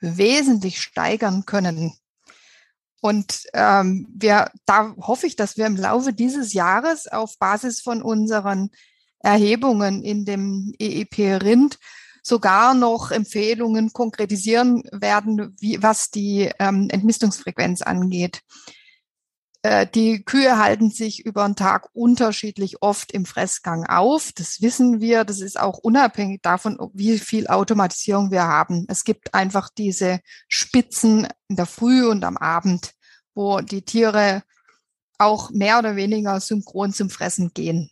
wesentlich 0.01 0.81
steigern 0.81 1.45
können. 1.47 1.93
Und 3.01 3.43
ähm, 3.55 4.07
wir, 4.15 4.53
da 4.67 4.95
hoffe 5.01 5.27
ich, 5.27 5.35
dass 5.35 5.57
wir 5.57 5.67
im 5.67 5.77
Laufe 5.77 6.13
dieses 6.13 6.53
Jahres 6.53 7.09
auf 7.09 7.39
Basis 7.39 7.81
von 7.81 8.03
unseren 8.03 8.71
Erhebungen 9.19 10.03
in 10.05 10.25
dem 10.25 10.73
EEP 10.79 11.43
Rind 11.43 11.79
sogar 12.23 12.75
noch 12.75 13.11
Empfehlungen 13.11 13.93
konkretisieren 13.93 14.83
werden, 14.93 15.57
wie, 15.59 15.83
was 15.83 16.11
die 16.11 16.51
ähm, 16.61 16.89
Entmistungsfrequenz 16.91 17.83
angeht. 17.83 18.43
Äh, 19.67 19.89
die 19.93 20.23
Kühe 20.23 20.59
halten 20.59 20.91
sich 20.91 21.27
über 21.27 21.45
den 21.45 21.57
Tag 21.57 21.89
unterschiedlich 21.93 22.83
oft 22.83 23.11
im 23.11 23.27
Fressgang 23.27 23.85
auf. 23.85 24.31
Das 24.33 24.63
wissen 24.63 25.01
wir. 25.01 25.25
Das 25.25 25.41
ist 25.41 25.59
auch 25.59 25.79
unabhängig 25.79 26.41
davon, 26.41 26.79
wie 26.95 27.19
viel 27.19 27.49
Automatisierung 27.49 28.31
wir 28.31 28.45
haben. 28.45 28.87
Es 28.89 29.03
gibt 29.03 29.35
einfach 29.35 29.69
diese 29.69 30.21
Spitzen 30.47 31.27
in 31.49 31.57
der 31.57 31.67
Früh 31.67 32.07
und 32.07 32.25
am 32.25 32.37
Abend, 32.37 32.93
wo 33.35 33.59
die 33.61 33.83
Tiere 33.83 34.45
auch 35.19 35.51
mehr 35.51 35.81
oder 35.81 35.97
weniger 35.97 36.39
synchron 36.39 36.93
zum 36.93 37.11
Fressen 37.11 37.51
gehen. 37.53 37.91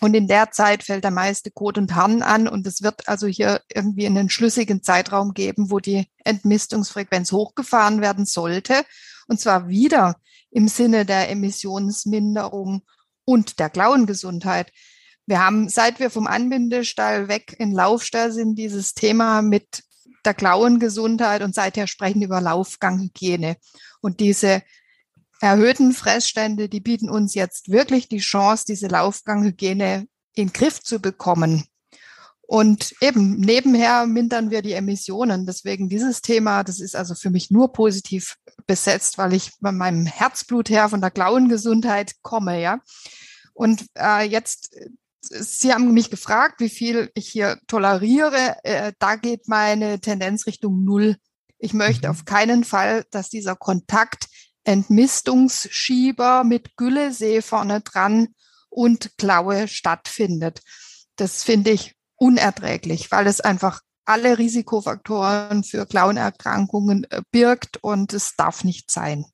Und 0.00 0.14
in 0.14 0.26
der 0.26 0.50
Zeit 0.50 0.82
fällt 0.82 1.04
der 1.04 1.12
meiste 1.12 1.52
Kot 1.52 1.78
und 1.78 1.94
Harn 1.94 2.22
an 2.22 2.48
und 2.48 2.66
es 2.66 2.82
wird 2.82 3.06
also 3.06 3.28
hier 3.28 3.60
irgendwie 3.72 4.06
einen 4.06 4.28
schlüssigen 4.28 4.82
Zeitraum 4.82 5.34
geben, 5.34 5.70
wo 5.70 5.78
die 5.78 6.10
Entmistungsfrequenz 6.24 7.30
hochgefahren 7.30 8.00
werden 8.00 8.26
sollte. 8.26 8.84
Und 9.30 9.38
zwar 9.38 9.68
wieder 9.68 10.16
im 10.50 10.66
Sinne 10.66 11.06
der 11.06 11.30
Emissionsminderung 11.30 12.82
und 13.24 13.60
der 13.60 13.70
Klauengesundheit. 13.70 14.72
Wir 15.24 15.38
haben, 15.38 15.68
seit 15.68 16.00
wir 16.00 16.10
vom 16.10 16.26
Anbindestall 16.26 17.28
weg 17.28 17.54
in 17.60 17.70
Laufstall 17.70 18.32
sind, 18.32 18.56
dieses 18.56 18.92
Thema 18.92 19.40
mit 19.40 19.84
der 20.24 20.34
Klauengesundheit 20.34 21.42
und 21.42 21.54
seither 21.54 21.86
sprechen 21.86 22.22
über 22.22 22.40
Laufganghygiene. 22.40 23.56
Und 24.00 24.18
diese 24.18 24.62
erhöhten 25.40 25.92
Fressstände, 25.92 26.68
die 26.68 26.80
bieten 26.80 27.08
uns 27.08 27.34
jetzt 27.34 27.70
wirklich 27.70 28.08
die 28.08 28.18
Chance, 28.18 28.64
diese 28.66 28.88
Laufganghygiene 28.88 30.08
in 30.34 30.48
den 30.48 30.52
Griff 30.52 30.82
zu 30.82 30.98
bekommen. 30.98 31.66
Und 32.50 32.96
eben 33.00 33.36
nebenher 33.36 34.06
mindern 34.06 34.50
wir 34.50 34.60
die 34.60 34.72
Emissionen. 34.72 35.46
Deswegen 35.46 35.88
dieses 35.88 36.20
Thema, 36.20 36.64
das 36.64 36.80
ist 36.80 36.96
also 36.96 37.14
für 37.14 37.30
mich 37.30 37.52
nur 37.52 37.72
positiv 37.72 38.38
besetzt, 38.66 39.18
weil 39.18 39.34
ich 39.34 39.52
bei 39.60 39.70
meinem 39.70 40.04
Herzblut 40.04 40.68
her 40.68 40.88
von 40.88 41.00
der 41.00 41.12
Klauengesundheit 41.12 42.14
komme, 42.22 42.60
ja. 42.60 42.80
Und 43.52 43.86
äh, 43.96 44.28
jetzt, 44.28 44.74
Sie 45.20 45.72
haben 45.72 45.94
mich 45.94 46.10
gefragt, 46.10 46.58
wie 46.58 46.70
viel 46.70 47.12
ich 47.14 47.28
hier 47.28 47.60
toleriere. 47.68 48.56
Äh, 48.64 48.94
da 48.98 49.14
geht 49.14 49.46
meine 49.46 50.00
Tendenz 50.00 50.48
Richtung 50.48 50.82
Null. 50.82 51.18
Ich 51.60 51.72
möchte 51.72 52.08
mhm. 52.08 52.10
auf 52.10 52.24
keinen 52.24 52.64
Fall, 52.64 53.04
dass 53.12 53.30
dieser 53.30 53.54
Kontakt 53.54 54.26
Entmistungsschieber 54.64 56.42
mit 56.42 56.76
Güllesee 56.76 57.42
vorne 57.42 57.80
dran 57.82 58.34
und 58.70 59.16
Klaue 59.18 59.68
stattfindet. 59.68 60.62
Das 61.14 61.44
finde 61.44 61.70
ich 61.70 61.94
unerträglich, 62.20 63.10
weil 63.10 63.26
es 63.26 63.40
einfach 63.40 63.80
alle 64.04 64.38
Risikofaktoren 64.38 65.64
für 65.64 65.86
Klauenerkrankungen 65.86 67.06
äh, 67.10 67.22
birgt 67.32 67.78
und 67.82 68.12
es 68.12 68.36
darf 68.36 68.64
nicht 68.64 68.90
sein. 68.90 69.24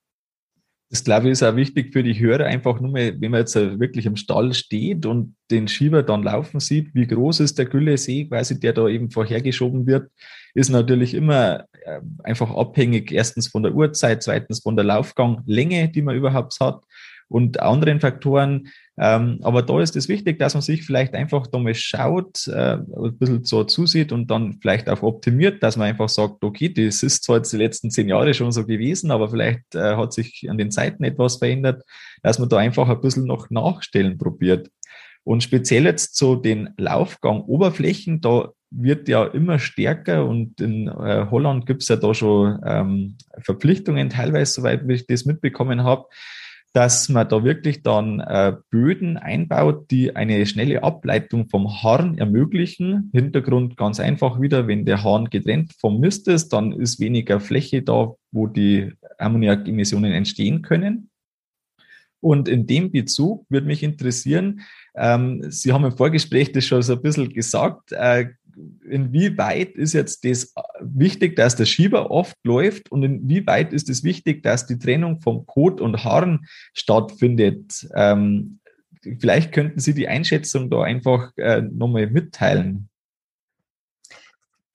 Das 0.89 1.03
glaube 1.03 1.27
ich 1.27 1.33
ist 1.33 1.43
auch 1.43 1.57
wichtig 1.57 1.93
für 1.93 2.05
die 2.05 2.19
Hörer, 2.19 2.45
einfach 2.45 2.81
nur 2.81 2.93
mal, 2.93 3.21
wenn 3.21 3.33
man 3.33 3.41
jetzt 3.41 3.57
wirklich 3.57 4.07
im 4.07 4.15
Stall 4.15 4.55
steht 4.55 5.05
und 5.05 5.35
den 5.51 5.67
Schieber 5.67 6.05
dann 6.05 6.23
laufen 6.23 6.61
sieht, 6.61 6.95
wie 6.95 7.09
groß 7.09 7.41
ist 7.41 7.59
der 7.59 7.67
Güllesee 7.67 8.27
quasi, 8.29 8.61
der 8.61 8.73
da 8.73 8.87
eben 8.87 9.11
vorhergeschoben 9.11 9.87
wird, 9.87 10.13
ist 10.55 10.71
natürlich 10.71 11.15
immer 11.15 11.65
äh, 11.85 12.01
einfach 12.23 12.55
abhängig, 12.55 13.11
erstens 13.11 13.49
von 13.49 13.65
der 13.65 13.75
Uhrzeit, 13.75 14.23
zweitens 14.23 14.61
von 14.61 14.77
der 14.77 14.85
Laufganglänge, 14.85 15.89
die 15.89 16.03
man 16.03 16.15
überhaupt 16.15 16.57
hat 16.61 16.85
und 17.29 17.61
anderen 17.61 18.01
Faktoren. 18.01 18.69
Ähm, 18.99 19.41
aber 19.43 19.63
da 19.63 19.81
ist 19.81 19.97
es 19.97 20.09
wichtig, 20.09 20.39
dass 20.39 20.55
man 20.55 20.63
sich 20.63 20.85
vielleicht 20.85 21.15
einfach 21.15 21.47
da 21.47 21.59
mal 21.59 21.75
schaut, 21.75 22.47
äh, 22.49 22.79
ein 22.79 23.19
bisschen 23.19 23.45
so 23.45 23.65
zusieht 23.65 24.13
und 24.13 24.31
dann 24.31 24.59
vielleicht 24.61 24.89
auch 24.89 25.03
optimiert, 25.03 25.63
dass 25.63 25.77
man 25.77 25.89
einfach 25.89 26.09
sagt, 26.09 26.43
okay, 26.43 26.73
das 26.73 27.03
ist 27.03 27.25
zwar 27.25 27.39
jetzt 27.39 27.53
die 27.53 27.59
letzten 27.59 27.91
zehn 27.91 28.09
Jahre 28.09 28.33
schon 28.33 28.53
so 28.53 28.65
gewesen, 28.65 29.11
aber 29.11 29.29
vielleicht 29.29 29.75
äh, 29.75 29.97
hat 29.97 30.13
sich 30.13 30.47
an 30.49 30.59
den 30.59 30.71
Zeiten 30.71 31.05
etwas 31.05 31.37
verändert, 31.37 31.83
dass 32.23 32.39
man 32.39 32.49
da 32.49 32.59
einfach 32.59 32.89
ein 32.89 33.01
bisschen 33.01 33.27
noch 33.27 33.51
nachstellen 33.51 34.17
probiert. 34.17 34.71
Und 35.25 35.43
speziell 35.43 35.85
jetzt 35.85 36.15
zu 36.15 36.37
den 36.37 36.71
Laufgang-Oberflächen, 36.79 38.21
da 38.21 38.53
wird 38.71 39.09
ja 39.09 39.25
immer 39.25 39.59
stärker 39.59 40.25
und 40.25 40.61
in 40.61 40.89
äh, 40.89 41.27
Holland 41.31 41.67
gibt's 41.67 41.89
ja 41.89 41.97
da 41.97 42.15
schon 42.15 42.61
ähm, 42.65 43.17
Verpflichtungen, 43.41 44.09
teilweise, 44.09 44.53
soweit 44.53 44.89
ich 44.89 45.07
das 45.07 45.25
mitbekommen 45.25 45.83
habe, 45.83 46.07
dass 46.77 47.09
man 47.09 47.27
da 47.27 47.43
wirklich 47.43 47.83
dann 47.83 48.21
äh, 48.21 48.55
Böden 48.69 49.17
einbaut, 49.17 49.91
die 49.91 50.15
eine 50.15 50.45
schnelle 50.45 50.83
Ableitung 50.83 51.49
vom 51.49 51.83
Harn 51.83 52.19
ermöglichen. 52.19 53.11
Hintergrund 53.15 53.79
ganz 53.79 53.99
einfach 53.99 54.43
wieder, 54.43 54.69
wenn 54.69 54.85
der 54.85 55.03
Harn 55.03 55.31
getrennt 55.31 55.73
vom 55.81 56.01
Mist 56.01 56.29
ist, 56.29 56.51
dann 56.51 56.73
ist 56.73 57.01
weniger 57.01 57.41
Fläche 57.41 57.81
da, 57.81 58.13
wo 58.31 58.47
die 58.47 58.93
Ammoniakemissionen 59.17 60.13
entstehen 60.13 60.61
können. 60.61 61.09
Und 62.21 62.47
in 62.47 62.67
dem 62.67 62.93
Bezug 62.93 63.47
würde 63.49 63.69
mich 63.69 63.83
interessieren, 63.83 64.61
ähm, 64.97 65.51
Sie 65.51 65.73
haben 65.73 65.85
im 65.85 65.97
Vorgespräch 65.97 66.53
das 66.53 66.65
schon 66.65 66.83
so 66.83 66.95
ein 66.95 67.03
bisschen 67.03 67.33
gesagt, 67.33 67.93
äh, 67.93 68.27
inwieweit 68.89 69.77
ist 69.77 69.93
jetzt 69.93 70.25
das 70.25 70.55
wichtig, 70.81 71.37
dass 71.37 71.57
der 71.57 71.67
Schieber 71.67 72.11
oft 72.11 72.37
läuft 72.45 72.91
und 72.91 73.03
inwieweit 73.03 73.73
ist 73.73 73.91
es 73.91 74.05
wichtig, 74.05 74.43
dass 74.43 74.67
die 74.67 74.79
Trennung 74.79 75.21
vom 75.21 75.47
Kot 75.47 75.81
und 75.81 76.05
Haaren 76.05 76.47
stattfindet? 76.73 77.89
Ähm, 77.95 78.61
vielleicht 79.21 79.53
könnten 79.53 79.81
Sie 79.81 79.95
die 79.95 80.09
Einschätzung 80.09 80.71
da 80.71 80.83
einfach 80.83 81.33
äh, 81.37 81.63
nochmal 81.63 82.09
mitteilen. 82.09 82.89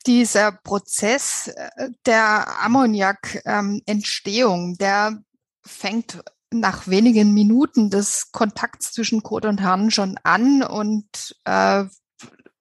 Dieser 0.06 0.52
Prozess 0.52 1.48
äh, 1.48 1.90
der 2.06 2.64
Ammoniakentstehung, 2.64 4.78
der 4.78 5.24
fängt 5.64 6.22
nach 6.52 6.88
wenigen 6.88 7.34
Minuten 7.34 7.90
des 7.90 8.32
Kontakts 8.32 8.92
zwischen 8.92 9.24
Kot 9.24 9.46
und 9.46 9.62
Harn 9.62 9.90
schon 9.90 10.18
an 10.24 10.64
und 10.64 11.36
äh, 11.46 11.86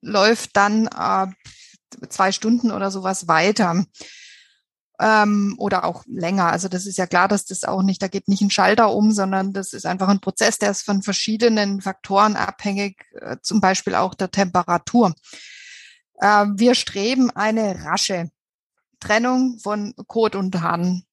läuft 0.00 0.56
dann 0.56 0.86
äh, 0.86 1.26
zwei 2.08 2.32
Stunden 2.32 2.70
oder 2.70 2.90
sowas 2.90 3.28
weiter. 3.28 3.84
Ähm, 5.00 5.54
oder 5.58 5.84
auch 5.84 6.04
länger. 6.06 6.52
Also 6.52 6.68
das 6.68 6.86
ist 6.86 6.98
ja 6.98 7.06
klar, 7.06 7.26
dass 7.26 7.46
das 7.46 7.64
auch 7.64 7.82
nicht, 7.82 8.02
da 8.02 8.08
geht 8.08 8.28
nicht 8.28 8.42
ein 8.42 8.50
Schalter 8.50 8.92
um, 8.94 9.12
sondern 9.12 9.54
das 9.54 9.72
ist 9.72 9.86
einfach 9.86 10.08
ein 10.08 10.20
Prozess, 10.20 10.58
der 10.58 10.70
ist 10.70 10.82
von 10.82 11.02
verschiedenen 11.02 11.80
Faktoren 11.80 12.36
abhängig, 12.36 13.06
äh, 13.14 13.38
zum 13.42 13.62
Beispiel 13.62 13.94
auch 13.94 14.14
der 14.14 14.30
Temperatur. 14.30 15.14
Äh, 16.18 16.46
wir 16.54 16.74
streben 16.74 17.30
eine 17.30 17.82
rasche 17.82 18.30
Trennung 19.00 19.58
von 19.58 19.94
Kot 20.06 20.36
und 20.36 20.60
Hahn 20.60 21.04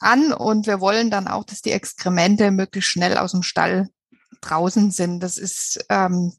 an 0.00 0.32
und 0.32 0.66
wir 0.66 0.80
wollen 0.80 1.10
dann 1.10 1.28
auch, 1.28 1.44
dass 1.44 1.62
die 1.62 1.72
Exkremente 1.72 2.50
möglichst 2.50 2.90
schnell 2.90 3.16
aus 3.18 3.32
dem 3.32 3.42
Stall 3.42 3.88
draußen 4.40 4.90
sind. 4.90 5.20
Das 5.20 5.38
ist 5.38 5.84
ähm, 5.88 6.32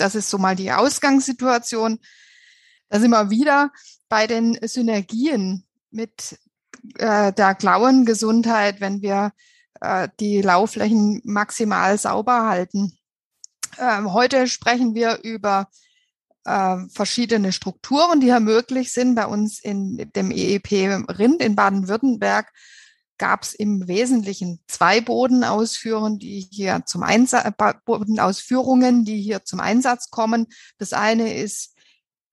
das 0.00 0.14
ist 0.14 0.30
so 0.30 0.38
mal 0.38 0.56
die 0.56 0.72
Ausgangssituation. 0.72 1.98
Da 2.88 3.00
sind 3.00 3.10
wir 3.10 3.30
wieder 3.30 3.70
bei 4.08 4.26
den 4.26 4.58
Synergien 4.62 5.64
mit 5.90 6.38
äh, 6.98 7.32
der 7.32 7.54
Klauengesundheit, 7.54 8.80
wenn 8.80 9.02
wir 9.02 9.32
äh, 9.80 10.08
die 10.18 10.40
Laufflächen 10.40 11.20
maximal 11.24 11.98
sauber 11.98 12.48
halten. 12.48 12.98
Ähm, 13.78 14.12
heute 14.12 14.46
sprechen 14.48 14.94
wir 14.94 15.20
über 15.22 15.68
äh, 16.44 16.76
verschiedene 16.92 17.52
Strukturen, 17.52 18.20
die 18.20 18.26
hier 18.26 18.40
möglich 18.40 18.92
sind. 18.92 19.14
Bei 19.14 19.26
uns 19.26 19.60
in 19.60 20.10
dem 20.16 20.30
EEP 20.30 20.72
Rind 21.18 21.42
in 21.42 21.54
Baden-Württemberg 21.54 22.50
gab 23.20 23.42
es 23.42 23.52
im 23.52 23.86
Wesentlichen 23.86 24.60
zwei 24.66 25.02
Bodenausführungen, 25.02 26.18
die 26.18 26.48
hier 26.50 26.84
zum 26.86 27.02
Einsatz, 27.02 27.52
Bodenausführungen, 27.84 29.04
die 29.04 29.20
hier 29.20 29.44
zum 29.44 29.60
Einsatz 29.60 30.08
kommen. 30.08 30.46
Das 30.78 30.94
eine 30.94 31.36
ist 31.36 31.76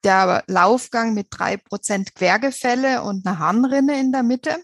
der 0.06 0.46
Laufgang 0.48 1.14
mit 1.14 1.28
drei 1.30 1.58
Prozent 1.58 2.16
Quergefälle 2.16 3.04
und 3.04 3.28
eine 3.28 3.38
Harnrinne 3.38 4.00
in 4.00 4.14
der 4.14 4.24
Mitte. 4.24 4.56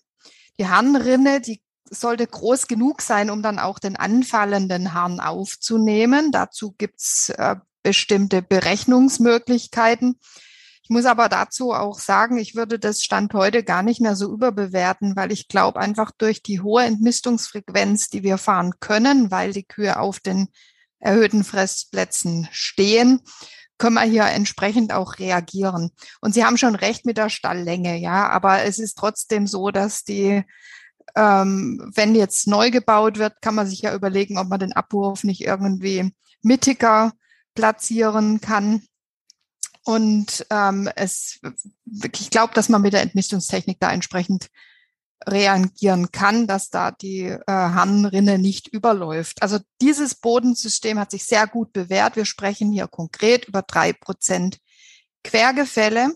Die 0.58 0.68
Harnrinne, 0.70 1.42
die 1.42 1.62
sollte 1.90 2.26
groß 2.26 2.68
genug 2.68 3.02
sein, 3.02 3.30
um 3.30 3.44
dann 3.44 3.60
auch 3.60 3.78
den 3.78 3.98
anfallenden 3.98 4.94
Harn 4.94 5.20
aufzunehmen. 5.20 6.32
Dazu 6.32 6.74
gibt's 6.78 7.32
äh, 7.32 7.58
bestimmte 7.84 8.42
Berechnungsmöglichkeiten. 8.42 10.18
Ich 10.94 10.96
muss 10.96 11.06
aber 11.06 11.28
dazu 11.28 11.72
auch 11.72 11.98
sagen, 11.98 12.38
ich 12.38 12.54
würde 12.54 12.78
das 12.78 13.02
Stand 13.02 13.34
heute 13.34 13.64
gar 13.64 13.82
nicht 13.82 14.00
mehr 14.00 14.16
so 14.16 14.32
überbewerten, 14.32 15.16
weil 15.16 15.32
ich 15.32 15.48
glaube 15.48 15.80
einfach 15.80 16.12
durch 16.16 16.44
die 16.44 16.62
hohe 16.62 16.84
Entmistungsfrequenz, 16.84 18.10
die 18.10 18.22
wir 18.22 18.38
fahren 18.38 18.74
können, 18.80 19.32
weil 19.32 19.54
die 19.54 19.64
Kühe 19.64 19.98
auf 19.98 20.20
den 20.20 20.50
erhöhten 21.00 21.44
Fressplätzen 21.44 22.48
stehen, 22.52 23.22
können 23.80 23.96
wir 23.96 24.04
hier 24.04 24.26
entsprechend 24.26 24.94
auch 24.94 25.18
reagieren. 25.18 25.90
Und 26.22 26.36
Sie 26.36 26.46
haben 26.46 26.60
schon 26.60 26.76
recht 26.76 27.08
mit 27.08 27.18
der 27.18 27.30
Stalllänge, 27.30 27.98
ja, 27.98 28.30
aber 28.30 28.62
es 28.62 28.78
ist 28.78 28.96
trotzdem 28.96 29.48
so, 29.48 29.72
dass 29.72 30.04
die 30.04 30.44
ähm, 31.16 31.92
wenn 31.96 32.14
jetzt 32.14 32.46
neu 32.46 32.70
gebaut 32.70 33.18
wird, 33.18 33.42
kann 33.42 33.56
man 33.56 33.66
sich 33.66 33.82
ja 33.82 33.96
überlegen, 33.96 34.38
ob 34.38 34.48
man 34.48 34.60
den 34.60 34.74
Abwurf 34.74 35.24
nicht 35.24 35.42
irgendwie 35.42 36.14
mittiger 36.44 37.14
platzieren 37.56 38.42
kann. 38.42 38.84
Und 39.86 40.46
ähm, 40.50 40.90
es, 40.96 41.40
ich 41.86 42.30
glaube, 42.30 42.54
dass 42.54 42.70
man 42.70 42.82
mit 42.82 42.94
der 42.94 43.02
Entmistungstechnik 43.02 43.80
da 43.80 43.92
entsprechend 43.92 44.50
reagieren 45.28 46.12
kann, 46.12 46.48
dass 46.48 46.70
da 46.70 46.92
die 46.92 47.24
äh, 47.24 47.42
Harnrinne 47.48 48.40
nicht 48.40 48.68
überläuft. 48.68 49.42
Also 49.42 49.60
dieses 49.82 50.16
Bodensystem 50.16 51.00
hat 51.00 51.12
sich 51.12 51.26
sehr 51.26 51.48
gut 51.48 51.74
bewährt. 51.74 52.16
Wir 52.16 52.26
sprechen 52.26 52.72
hier 52.72 52.88
konkret 52.88 53.46
über 53.46 53.62
drei 53.62 53.94
Prozent 53.94 54.60
Quergefälle. 55.24 56.14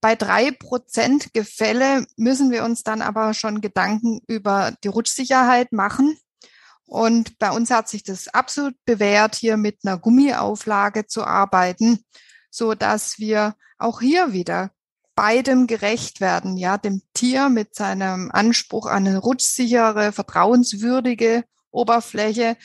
Bei 0.00 0.16
drei 0.16 0.50
Prozent 0.50 1.32
Gefälle 1.32 2.06
müssen 2.16 2.50
wir 2.50 2.64
uns 2.64 2.82
dann 2.82 3.00
aber 3.00 3.32
schon 3.32 3.62
Gedanken 3.62 4.20
über 4.26 4.74
die 4.84 4.88
Rutschsicherheit 4.88 5.72
machen. 5.72 6.18
Und 6.84 7.38
bei 7.38 7.50
uns 7.50 7.70
hat 7.70 7.88
sich 7.88 8.02
das 8.02 8.28
absolut 8.28 8.74
bewährt, 8.84 9.34
hier 9.34 9.56
mit 9.56 9.78
einer 9.82 9.98
Gummiauflage 9.98 11.06
zu 11.06 11.24
arbeiten 11.24 12.04
so 12.54 12.74
dass 12.74 13.18
wir 13.18 13.56
auch 13.78 14.00
hier 14.00 14.32
wieder 14.32 14.70
beidem 15.16 15.66
gerecht 15.66 16.20
werden, 16.20 16.56
ja, 16.56 16.78
dem 16.78 17.02
Tier 17.12 17.48
mit 17.48 17.74
seinem 17.74 18.30
Anspruch 18.32 18.86
an 18.86 19.08
eine 19.08 19.18
rutschsichere, 19.18 20.12
vertrauenswürdige 20.12 21.42
Oberfläche, 21.70 22.56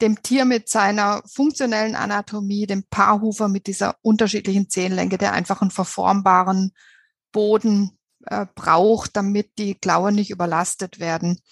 dem 0.00 0.22
Tier 0.22 0.46
mit 0.46 0.68
seiner 0.68 1.22
funktionellen 1.26 1.94
Anatomie, 1.94 2.66
dem 2.66 2.82
Paarhufer 2.84 3.48
mit 3.48 3.66
dieser 3.66 3.96
unterschiedlichen 4.02 4.70
Zehenlänge, 4.70 5.18
der 5.18 5.32
einfach 5.32 5.60
einen 5.60 5.70
verformbaren 5.70 6.72
Boden 7.30 7.98
äh, 8.26 8.46
braucht, 8.54 9.14
damit 9.16 9.58
die 9.58 9.74
Klauen 9.74 10.14
nicht 10.14 10.30
überlastet 10.30 11.00
werden. 11.00 11.42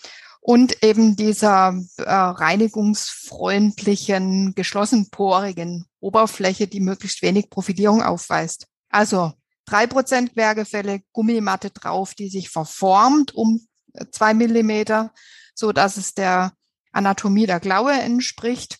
Und 0.40 0.82
eben 0.82 1.14
dieser 1.14 1.78
äh, 1.98 2.10
reinigungsfreundlichen, 2.10 4.54
geschlossenporigen 4.54 5.86
Oberfläche, 6.02 6.66
die 6.66 6.80
möglichst 6.80 7.22
wenig 7.22 7.48
Profilierung 7.48 8.02
aufweist. 8.02 8.66
Also 8.90 9.32
drei 9.64 9.86
Prozent 9.86 10.34
Quergefälle, 10.34 11.00
Gummimatte 11.12 11.70
drauf, 11.70 12.14
die 12.14 12.28
sich 12.28 12.50
verformt 12.50 13.34
um 13.34 13.66
zwei 14.10 14.34
Millimeter, 14.34 15.12
so 15.54 15.72
dass 15.72 15.96
es 15.96 16.14
der 16.14 16.52
Anatomie 16.92 17.46
der 17.46 17.60
Klaue 17.60 17.92
entspricht. 17.92 18.78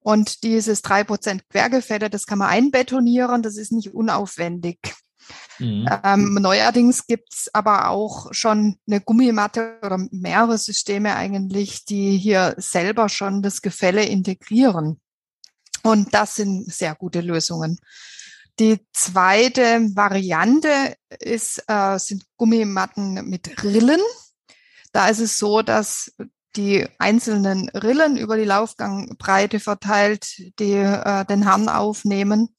Und 0.00 0.42
dieses 0.42 0.82
drei 0.82 1.04
Prozent 1.04 1.48
Quergefälle, 1.48 2.10
das 2.10 2.26
kann 2.26 2.38
man 2.38 2.48
einbetonieren, 2.48 3.42
das 3.42 3.56
ist 3.56 3.72
nicht 3.72 3.94
unaufwendig. 3.94 4.78
Mhm. 5.58 5.88
Ähm, 6.02 6.34
neuerdings 6.34 7.06
gibt's 7.06 7.48
aber 7.52 7.88
auch 7.88 8.32
schon 8.32 8.78
eine 8.86 9.00
Gummimatte 9.00 9.78
oder 9.84 9.98
mehrere 10.10 10.58
Systeme 10.58 11.14
eigentlich, 11.14 11.84
die 11.84 12.16
hier 12.18 12.54
selber 12.56 13.08
schon 13.08 13.42
das 13.42 13.62
Gefälle 13.62 14.04
integrieren. 14.04 15.00
Und 15.82 16.14
das 16.14 16.36
sind 16.36 16.72
sehr 16.72 16.94
gute 16.94 17.20
Lösungen. 17.20 17.78
Die 18.58 18.78
zweite 18.92 19.80
Variante 19.94 20.94
ist, 21.18 21.64
äh, 21.68 21.98
sind 21.98 22.24
Gummimatten 22.36 23.28
mit 23.28 23.64
Rillen. 23.64 24.00
Da 24.92 25.08
ist 25.08 25.20
es 25.20 25.38
so, 25.38 25.62
dass 25.62 26.12
die 26.56 26.86
einzelnen 26.98 27.70
Rillen 27.70 28.18
über 28.18 28.36
die 28.36 28.44
Laufgangbreite 28.44 29.58
verteilt, 29.58 30.36
die 30.58 30.74
äh, 30.74 31.24
den 31.24 31.46
Hahn 31.46 31.68
aufnehmen. 31.68 32.54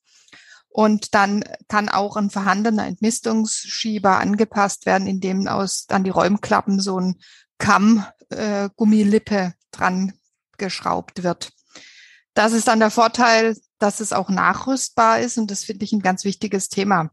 Und 0.70 1.14
dann 1.14 1.44
kann 1.68 1.90
auch 1.90 2.18
ein 2.18 2.32
vorhandener 2.32 2.88
Entmistungsschieber 2.88 4.18
angepasst 4.18 4.88
werden, 4.88 5.08
indem 5.08 5.48
aus 5.48 5.86
an 5.90 6.04
die 6.04 6.10
Räumklappen 6.10 6.80
so 6.80 7.00
ein 7.00 7.20
Kamm 7.60 8.04
äh, 8.30 8.70
Gummilippe 8.76 9.54
dran 9.70 10.14
geschraubt 10.58 11.22
wird. 11.22 11.52
Das 12.34 12.54
ist 12.54 12.68
dann 12.68 12.80
der 12.80 12.92
Vorteil, 12.92 13.56
dass 13.80 14.00
es 14.00 14.14
auch 14.14 14.30
nachrüstbar 14.30 15.20
ist 15.20 15.38
und 15.38 15.52
das 15.52 15.64
finde 15.64 15.86
ich 15.86 15.94
ein 15.94 16.02
ganz 16.02 16.24
wichtiges 16.24 16.70
Thema. 16.70 17.12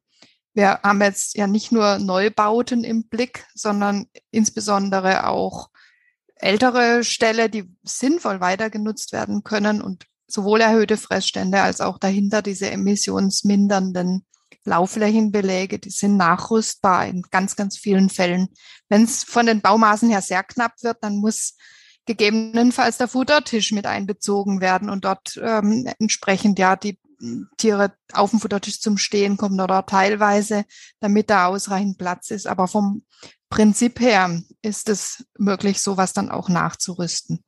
Wir 0.52 0.80
haben 0.82 1.00
jetzt 1.00 1.36
ja 1.36 1.46
nicht 1.46 1.72
nur 1.72 1.98
Neubauten 1.98 2.84
im 2.84 3.08
Blick, 3.08 3.46
sondern 3.54 4.06
insbesondere 4.30 5.26
auch 5.26 5.70
ältere 6.36 7.04
Ställe, 7.04 7.50
die 7.50 7.70
sinnvoll 7.82 8.40
weiter 8.40 8.70
genutzt 8.70 9.12
werden 9.12 9.44
können 9.44 9.82
und 9.82 10.06
sowohl 10.26 10.60
erhöhte 10.60 10.96
Fressstände 10.96 11.60
als 11.60 11.80
auch 11.80 11.98
dahinter 11.98 12.42
diese 12.42 12.70
emissionsmindernden 12.70 14.24
Laufflächenbeläge, 14.64 15.78
die 15.78 15.90
sind 15.90 16.16
nachrüstbar 16.16 17.06
in 17.06 17.22
ganz, 17.30 17.56
ganz 17.56 17.78
vielen 17.78 18.10
Fällen. 18.10 18.48
Wenn 18.88 19.04
es 19.04 19.24
von 19.24 19.46
den 19.46 19.60
Baumaßen 19.60 20.10
her 20.10 20.22
sehr 20.22 20.42
knapp 20.42 20.74
wird, 20.82 20.98
dann 21.02 21.16
muss 21.16 21.56
gegebenenfalls 22.06 22.98
der 22.98 23.08
Futtertisch 23.08 23.72
mit 23.72 23.86
einbezogen 23.86 24.60
werden 24.60 24.90
und 24.90 25.04
dort 25.04 25.38
ähm, 25.42 25.88
entsprechend 25.98 26.58
ja 26.58 26.76
die 26.76 26.98
Tiere 27.58 27.92
auf 28.12 28.30
dem 28.30 28.40
Futtertisch 28.40 28.80
zum 28.80 28.96
Stehen 28.96 29.36
kommen 29.36 29.60
oder 29.60 29.84
teilweise, 29.84 30.64
damit 31.00 31.30
da 31.30 31.46
ausreichend 31.46 31.98
Platz 31.98 32.30
ist. 32.30 32.46
Aber 32.46 32.66
vom 32.66 33.02
Prinzip 33.50 34.00
her 34.00 34.40
ist 34.62 34.88
es 34.88 35.24
möglich, 35.38 35.82
sowas 35.82 36.12
dann 36.12 36.30
auch 36.30 36.48
nachzurüsten. 36.48 37.44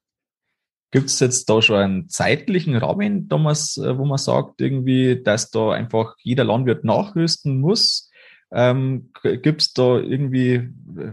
Gibt 0.91 1.09
es 1.09 1.21
jetzt 1.21 1.49
da 1.49 1.63
schon 1.63 1.77
einen 1.77 2.09
zeitlichen 2.11 2.77
Rahmen, 2.77 3.29
äh, 3.31 3.99
wo 3.99 4.05
man 4.05 4.19
sagt, 4.19 4.61
irgendwie, 4.61 5.23
dass 5.23 5.51
da 5.51 5.71
einfach 5.71 6.17
jeder 6.19 6.45
Landwirt 6.45 6.85
nachrüsten 6.85 7.59
muss? 7.61 8.11
Ähm, 8.55 9.11
Gibt 9.23 9.63
es 9.63 9.73
da 9.73 9.99
irgendwie, 9.99 10.69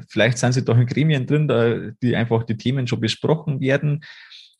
vielleicht 0.07 0.37
sind 0.37 0.53
Sie 0.53 0.65
da 0.65 0.73
in 0.73 0.85
Gremien 0.85 1.25
drin, 1.25 1.47
da, 1.47 1.91
die 2.01 2.15
einfach 2.15 2.43
die 2.43 2.57
Themen 2.57 2.87
schon 2.87 2.99
besprochen 2.99 3.61
werden? 3.61 4.03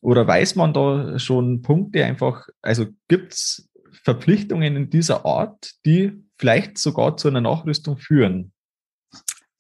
Oder 0.02 0.26
weiß 0.26 0.56
man 0.56 0.74
da 0.74 1.20
schon 1.20 1.62
Punkte 1.62 2.06
einfach, 2.06 2.48
also 2.62 2.86
gibt 3.10 3.34
es 3.34 3.70
Verpflichtungen 4.04 4.78
in 4.78 4.89
dieser 4.89 5.26
Art, 5.26 5.72
die 5.86 6.24
vielleicht 6.38 6.78
sogar 6.78 7.18
zu 7.18 7.28
einer 7.28 7.42
Nachrüstung 7.42 7.98
führen? 7.98 8.54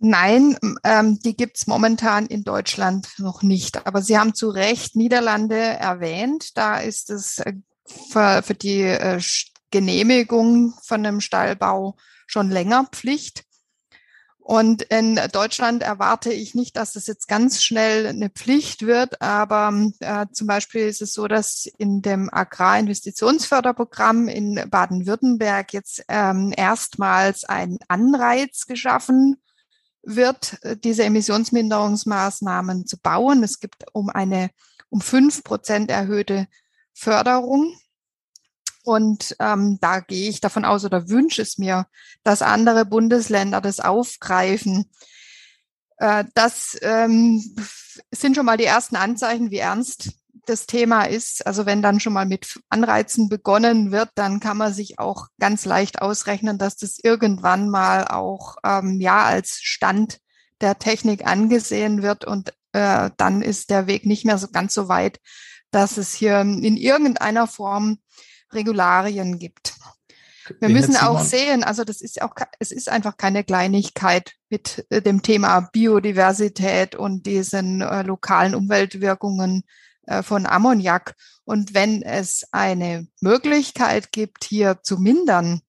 Nein, 0.01 0.55
ähm, 0.85 1.19
die 1.19 1.35
gibt's 1.35 1.67
momentan 1.67 2.25
in 2.25 2.45
Deutschland 2.45 3.09
noch 3.17 3.43
nicht. 3.43 3.85
Aber 3.85 4.01
Sie 4.01 4.17
haben 4.17 4.33
zu 4.33 4.49
Recht 4.49 4.95
Niederlande 4.95 5.57
erwähnt. 5.57 6.57
Da 6.57 6.79
ist 6.79 7.09
es 7.09 7.39
äh, 7.39 7.53
für, 8.09 8.41
für 8.41 8.53
die 8.53 8.81
äh, 8.81 9.19
Genehmigung 9.71 10.73
von 10.83 11.05
einem 11.05 11.19
Stallbau 11.19 11.97
schon 12.29 12.49
länger 12.49 12.87
Pflicht. 12.91 13.43
Und 14.37 14.81
in 14.83 15.19
Deutschland 15.31 15.83
erwarte 15.83 16.33
ich 16.33 16.55
nicht, 16.55 16.75
dass 16.75 16.93
das 16.93 17.05
jetzt 17.05 17.27
ganz 17.27 17.61
schnell 17.61 18.07
eine 18.07 18.31
Pflicht 18.31 18.83
wird, 18.87 19.21
aber 19.21 19.91
äh, 19.99 20.25
zum 20.31 20.47
Beispiel 20.47 20.87
ist 20.87 21.03
es 21.03 21.13
so, 21.13 21.27
dass 21.27 21.67
in 21.77 22.01
dem 22.01 22.33
Agrarinvestitionsförderprogramm 22.33 24.27
in 24.27 24.63
Baden-Württemberg 24.67 25.71
jetzt 25.73 26.03
ähm, 26.07 26.51
erstmals 26.57 27.43
ein 27.43 27.77
Anreiz 27.89 28.65
geschaffen 28.65 29.37
wird, 30.01 30.57
diese 30.83 31.03
Emissionsminderungsmaßnahmen 31.03 32.87
zu 32.87 32.97
bauen. 32.97 33.43
Es 33.43 33.59
gibt 33.59 33.85
um 33.93 34.09
eine 34.09 34.49
um 34.89 35.01
fünf 35.01 35.43
Prozent 35.43 35.91
erhöhte 35.91 36.47
Förderung. 36.93 37.77
Und 38.89 39.35
ähm, 39.39 39.77
da 39.81 39.99
gehe 39.99 40.31
ich 40.31 40.41
davon 40.41 40.65
aus 40.65 40.83
oder 40.83 41.09
wünsche 41.09 41.43
es 41.43 41.59
mir, 41.59 41.85
dass 42.23 42.41
andere 42.41 42.85
Bundesländer 42.85 43.61
das 43.61 43.79
aufgreifen. 43.79 44.89
Äh, 45.97 46.23
das 46.33 46.75
ähm, 46.81 47.39
sind 48.09 48.35
schon 48.35 48.47
mal 48.47 48.57
die 48.57 48.65
ersten 48.65 48.95
Anzeichen, 48.95 49.51
wie 49.51 49.59
ernst 49.59 50.13
das 50.47 50.65
Thema 50.65 51.03
ist. 51.03 51.45
Also 51.45 51.67
wenn 51.67 51.83
dann 51.83 51.99
schon 51.99 52.13
mal 52.13 52.25
mit 52.25 52.59
Anreizen 52.69 53.29
begonnen 53.29 53.91
wird, 53.91 54.09
dann 54.15 54.39
kann 54.39 54.57
man 54.57 54.73
sich 54.73 54.97
auch 54.97 55.27
ganz 55.39 55.65
leicht 55.65 56.01
ausrechnen, 56.01 56.57
dass 56.57 56.75
das 56.75 56.97
irgendwann 56.97 57.69
mal 57.69 58.07
auch 58.07 58.55
ähm, 58.63 58.99
ja 58.99 59.23
als 59.23 59.59
Stand 59.61 60.17
der 60.61 60.79
Technik 60.79 61.27
angesehen 61.27 62.01
wird 62.01 62.25
und 62.25 62.53
äh, 62.73 63.11
dann 63.17 63.43
ist 63.43 63.69
der 63.69 63.85
Weg 63.85 64.07
nicht 64.07 64.25
mehr 64.25 64.39
so 64.39 64.47
ganz 64.47 64.73
so 64.73 64.87
weit, 64.87 65.19
dass 65.69 65.97
es 65.97 66.15
hier 66.15 66.41
in 66.41 66.75
irgendeiner 66.75 67.45
Form 67.45 67.99
Regularien 68.53 69.39
gibt. 69.39 69.73
Wir 70.59 70.69
müssen 70.69 70.95
auch 70.95 71.21
sehen, 71.21 71.63
also 71.63 71.83
das 71.83 72.01
ist 72.01 72.21
auch, 72.21 72.33
es 72.59 72.71
ist 72.71 72.89
einfach 72.89 73.17
keine 73.17 73.43
Kleinigkeit 73.43 74.33
mit 74.49 74.85
äh, 74.89 75.01
dem 75.01 75.21
Thema 75.21 75.69
Biodiversität 75.71 76.95
und 76.95 77.25
diesen 77.25 77.81
äh, 77.81 78.01
lokalen 78.01 78.55
Umweltwirkungen 78.55 79.63
äh, 80.07 80.23
von 80.23 80.47
Ammoniak. 80.47 81.15
Und 81.45 81.73
wenn 81.73 82.01
es 82.01 82.45
eine 82.51 83.07
Möglichkeit 83.21 84.11
gibt, 84.11 84.43
hier 84.43 84.79
zu 84.81 84.97
mindern, 84.97 85.61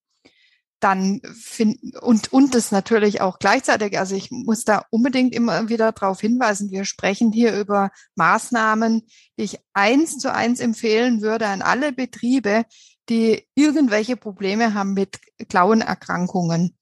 dann 0.81 1.21
finden 1.35 1.97
und 1.99 2.33
und 2.33 2.55
es 2.55 2.73
natürlich 2.73 3.21
auch 3.21 3.38
gleichzeitig, 3.38 3.99
also 3.99 4.14
ich 4.14 4.31
muss 4.31 4.64
da 4.64 4.85
unbedingt 4.90 5.35
immer 5.35 5.69
wieder 5.69 5.93
darauf 5.93 6.21
hinweisen, 6.21 6.71
wir 6.71 6.85
sprechen 6.85 7.33
hier 7.33 7.59
über 7.59 7.90
Maßnahmen, 8.16 9.07
die 9.38 9.43
ich 9.43 9.59
eins 9.75 10.19
zu 10.19 10.33
eins 10.33 10.61
empfehlen 10.61 11.21
würde 11.23 11.47
an 11.47 11.62
alle 11.62 11.93
Betriebe, 11.93 12.64
die 13.09 13.47
irgendwelche 13.55 14.16
Probleme 14.16 14.75
haben 14.75 14.95
mit 14.95 15.19
Klauenerkrankungen. 15.49 16.77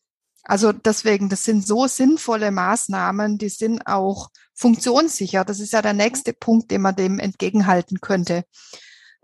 Also 0.45 0.73
deswegen, 0.73 1.29
das 1.29 1.45
sind 1.45 1.67
so 1.67 1.87
sinnvolle 1.87 2.51
Maßnahmen, 2.51 3.37
die 3.37 3.51
sind 3.51 3.87
auch 3.87 4.31
funktionssicher. 4.55 5.45
Das 5.45 5.61
ist 5.61 5.73
ja 5.73 5.83
der 5.83 5.93
nächste 5.93 6.33
Punkt, 6.33 6.71
den 6.71 6.83
man 6.83 6.97
dem 6.97 7.19
entgegenhalten 7.19 8.01
könnte. 8.01 8.45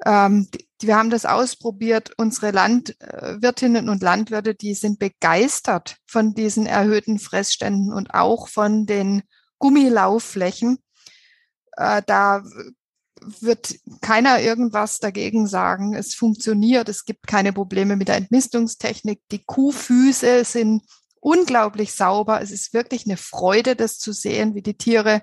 Ähm, 0.04 0.48
wir 0.86 0.96
haben 0.96 1.10
das 1.10 1.26
ausprobiert. 1.26 2.12
Unsere 2.16 2.50
Landwirtinnen 2.50 3.88
und 3.88 4.02
Landwirte, 4.02 4.54
die 4.54 4.74
sind 4.74 4.98
begeistert 4.98 5.96
von 6.06 6.34
diesen 6.34 6.66
erhöhten 6.66 7.18
Fressständen 7.18 7.92
und 7.92 8.14
auch 8.14 8.48
von 8.48 8.86
den 8.86 9.22
Gummilaufflächen. 9.58 10.78
Äh, 11.76 12.02
da 12.06 12.42
wird 13.40 13.76
keiner 14.00 14.40
irgendwas 14.40 14.98
dagegen 14.98 15.46
sagen. 15.46 15.94
Es 15.94 16.14
funktioniert, 16.14 16.88
es 16.88 17.04
gibt 17.04 17.26
keine 17.26 17.52
Probleme 17.52 17.96
mit 17.96 18.08
der 18.08 18.16
Entmistungstechnik. 18.16 19.20
Die 19.30 19.44
Kuhfüße 19.44 20.44
sind 20.44 20.82
unglaublich 21.20 21.94
sauber. 21.94 22.42
Es 22.42 22.50
ist 22.50 22.74
wirklich 22.74 23.06
eine 23.06 23.16
Freude, 23.16 23.76
das 23.76 23.98
zu 23.98 24.12
sehen, 24.12 24.54
wie 24.54 24.62
die 24.62 24.76
Tiere 24.76 25.22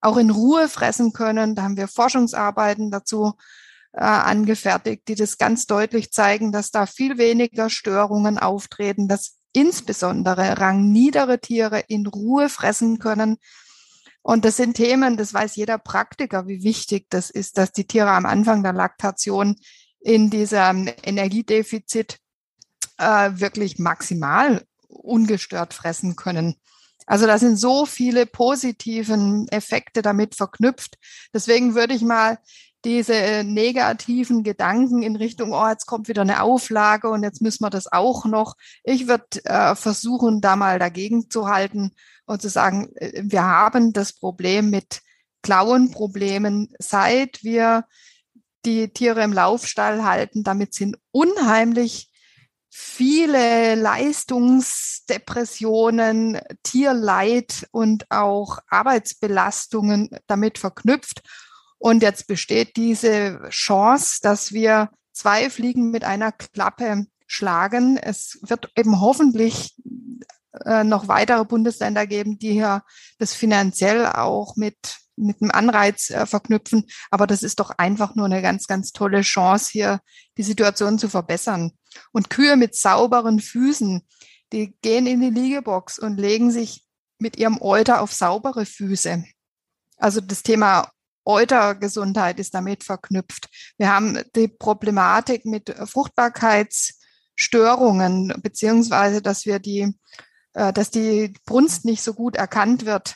auch 0.00 0.16
in 0.16 0.30
Ruhe 0.30 0.68
fressen 0.68 1.12
können. 1.12 1.54
Da 1.54 1.62
haben 1.62 1.76
wir 1.76 1.88
Forschungsarbeiten 1.88 2.90
dazu 2.90 3.34
äh, 3.92 4.00
angefertigt, 4.00 5.08
die 5.08 5.14
das 5.14 5.38
ganz 5.38 5.66
deutlich 5.66 6.12
zeigen, 6.12 6.52
dass 6.52 6.70
da 6.70 6.86
viel 6.86 7.18
weniger 7.18 7.70
Störungen 7.70 8.38
auftreten, 8.38 9.08
dass 9.08 9.36
insbesondere 9.52 10.58
rangniedere 10.58 11.40
Tiere 11.40 11.80
in 11.88 12.06
Ruhe 12.06 12.48
fressen 12.48 12.98
können. 12.98 13.36
Und 14.22 14.44
das 14.44 14.56
sind 14.56 14.74
Themen, 14.74 15.16
das 15.16 15.34
weiß 15.34 15.56
jeder 15.56 15.78
Praktiker, 15.78 16.46
wie 16.46 16.62
wichtig 16.62 17.06
das 17.10 17.28
ist, 17.28 17.58
dass 17.58 17.72
die 17.72 17.86
Tiere 17.86 18.10
am 18.10 18.24
Anfang 18.24 18.62
der 18.62 18.72
Laktation 18.72 19.56
in 20.00 20.30
diesem 20.30 20.88
Energiedefizit 21.02 22.18
äh, 22.98 23.30
wirklich 23.34 23.78
maximal 23.78 24.62
ungestört 24.88 25.74
fressen 25.74 26.16
können. 26.16 26.56
Also 27.06 27.26
da 27.26 27.38
sind 27.38 27.56
so 27.56 27.84
viele 27.84 28.26
positiven 28.26 29.48
Effekte 29.48 30.02
damit 30.02 30.34
verknüpft. 30.34 30.98
Deswegen 31.34 31.74
würde 31.74 31.94
ich 31.94 32.02
mal 32.02 32.38
diese 32.84 33.44
negativen 33.44 34.42
Gedanken 34.42 35.02
in 35.02 35.16
Richtung, 35.16 35.52
oh, 35.52 35.68
jetzt 35.68 35.86
kommt 35.86 36.08
wieder 36.08 36.22
eine 36.22 36.42
Auflage 36.42 37.08
und 37.08 37.22
jetzt 37.22 37.40
müssen 37.40 37.64
wir 37.64 37.70
das 37.70 37.92
auch 37.92 38.24
noch. 38.24 38.56
Ich 38.82 39.06
würde 39.06 39.44
äh, 39.44 39.74
versuchen, 39.74 40.40
da 40.40 40.56
mal 40.56 40.78
dagegen 40.78 41.30
zu 41.30 41.48
halten 41.48 41.92
und 42.26 42.42
zu 42.42 42.48
sagen, 42.48 42.88
äh, 42.96 43.22
wir 43.24 43.44
haben 43.44 43.92
das 43.92 44.12
Problem 44.12 44.70
mit 44.70 45.00
Klauenproblemen, 45.42 46.72
seit 46.78 47.44
wir 47.44 47.84
die 48.64 48.88
Tiere 48.88 49.22
im 49.22 49.32
Laufstall 49.32 50.04
halten. 50.04 50.42
Damit 50.44 50.74
sind 50.74 50.96
unheimlich 51.10 52.08
viele 52.68 53.74
Leistungsdepressionen, 53.74 56.38
Tierleid 56.62 57.66
und 57.70 58.10
auch 58.10 58.58
Arbeitsbelastungen 58.68 60.10
damit 60.26 60.58
verknüpft. 60.58 61.22
Und 61.82 62.00
jetzt 62.04 62.28
besteht 62.28 62.76
diese 62.76 63.40
Chance, 63.48 64.20
dass 64.22 64.52
wir 64.52 64.90
zwei 65.12 65.50
Fliegen 65.50 65.90
mit 65.90 66.04
einer 66.04 66.30
Klappe 66.30 67.06
schlagen. 67.26 67.96
Es 67.96 68.38
wird 68.42 68.70
eben 68.76 69.00
hoffentlich 69.00 69.74
äh, 70.64 70.84
noch 70.84 71.08
weitere 71.08 71.44
Bundesländer 71.44 72.06
geben, 72.06 72.38
die 72.38 72.52
hier 72.52 72.84
das 73.18 73.34
finanziell 73.34 74.06
auch 74.06 74.54
mit 74.54 74.76
mit 75.16 75.42
einem 75.42 75.50
Anreiz 75.50 76.10
äh, 76.10 76.24
verknüpfen. 76.24 76.86
Aber 77.10 77.26
das 77.26 77.42
ist 77.42 77.58
doch 77.58 77.70
einfach 77.70 78.14
nur 78.14 78.26
eine 78.26 78.42
ganz, 78.42 78.68
ganz 78.68 78.92
tolle 78.92 79.22
Chance, 79.22 79.70
hier 79.72 80.00
die 80.38 80.44
Situation 80.44 81.00
zu 81.00 81.08
verbessern. 81.08 81.72
Und 82.12 82.30
Kühe 82.30 82.56
mit 82.56 82.76
sauberen 82.76 83.40
Füßen, 83.40 84.06
die 84.52 84.76
gehen 84.82 85.06
in 85.08 85.20
die 85.20 85.30
Liegebox 85.30 85.98
und 85.98 86.16
legen 86.16 86.52
sich 86.52 86.86
mit 87.18 87.36
ihrem 87.36 87.60
Euter 87.60 88.00
auf 88.00 88.12
saubere 88.12 88.66
Füße. 88.66 89.24
Also 89.98 90.20
das 90.20 90.42
Thema 90.44 90.88
Eutergesundheit 91.24 92.40
ist 92.40 92.54
damit 92.54 92.84
verknüpft. 92.84 93.48
Wir 93.78 93.92
haben 93.92 94.18
die 94.34 94.48
Problematik 94.48 95.44
mit 95.44 95.70
Fruchtbarkeitsstörungen, 95.70 98.34
beziehungsweise, 98.42 99.22
dass 99.22 99.46
wir 99.46 99.58
die, 99.58 99.94
äh, 100.54 100.72
dass 100.72 100.90
die 100.90 101.34
Brunst 101.44 101.84
nicht 101.84 102.02
so 102.02 102.14
gut 102.14 102.36
erkannt 102.36 102.86
wird 102.86 103.10
äh, 103.10 103.14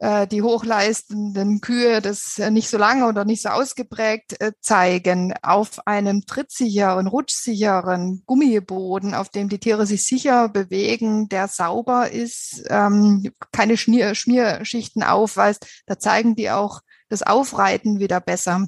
die 0.00 0.42
hochleistenden 0.42 1.60
Kühe 1.60 2.02
das 2.02 2.36
nicht 2.50 2.68
so 2.68 2.76
lange 2.76 3.06
oder 3.06 3.24
nicht 3.24 3.42
so 3.42 3.50
ausgeprägt 3.50 4.40
äh, 4.40 4.52
zeigen, 4.60 5.34
auf 5.40 5.86
einem 5.86 6.26
trittsicheren, 6.26 7.06
rutschsicheren 7.06 8.22
Gummiboden, 8.26 9.14
auf 9.14 9.28
dem 9.28 9.48
die 9.48 9.60
Tiere 9.60 9.86
sich 9.86 10.04
sicher 10.04 10.48
bewegen, 10.48 11.28
der 11.28 11.48
sauber 11.48 12.10
ist, 12.10 12.64
ähm, 12.68 13.30
keine 13.52 13.76
Schmier 13.76 14.14
Schmierschichten 14.14 15.02
aufweist, 15.02 15.66
da 15.86 15.98
zeigen 15.98 16.34
die 16.34 16.50
auch 16.50 16.80
das 17.08 17.22
Aufreiten 17.22 18.00
wieder 18.00 18.20
besser. 18.20 18.66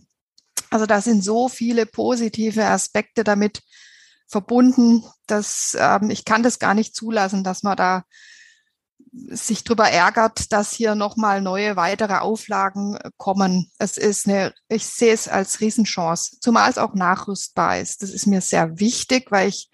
Also 0.71 0.87
da 0.87 1.01
sind 1.01 1.23
so 1.23 1.49
viele 1.49 1.87
positive 1.87 2.65
Aspekte 2.65 3.25
damit 3.25 3.63
verbunden, 4.29 5.05
dass 5.27 5.77
ähm, 5.79 6.11
ich 6.11 6.25
kann 6.25 6.43
das 6.43 6.59
gar 6.59 6.75
nicht 6.75 6.95
zulassen, 6.95 7.45
dass 7.45 7.63
man 7.63 7.77
da 7.77 8.05
sich 9.31 9.65
darüber 9.65 9.89
ärgert, 9.89 10.53
dass 10.53 10.73
hier 10.73 10.95
nochmal 10.95 11.41
neue 11.41 11.77
weitere 11.77 12.17
Auflagen 12.17 12.97
äh, 12.97 13.11
kommen. 13.17 13.71
Es 13.79 13.97
ist 13.97 14.29
eine, 14.29 14.53
ich 14.69 14.87
sehe 14.87 15.13
es 15.13 15.29
als 15.29 15.61
Riesenchance, 15.61 16.39
zumal 16.41 16.71
es 16.71 16.79
auch 16.79 16.95
nachrüstbar 16.95 17.79
ist. 17.79 18.03
Das 18.03 18.11
ist 18.11 18.27
mir 18.27 18.41
sehr 18.41 18.79
wichtig, 18.79 19.31
weil 19.31 19.49
ich 19.49 19.71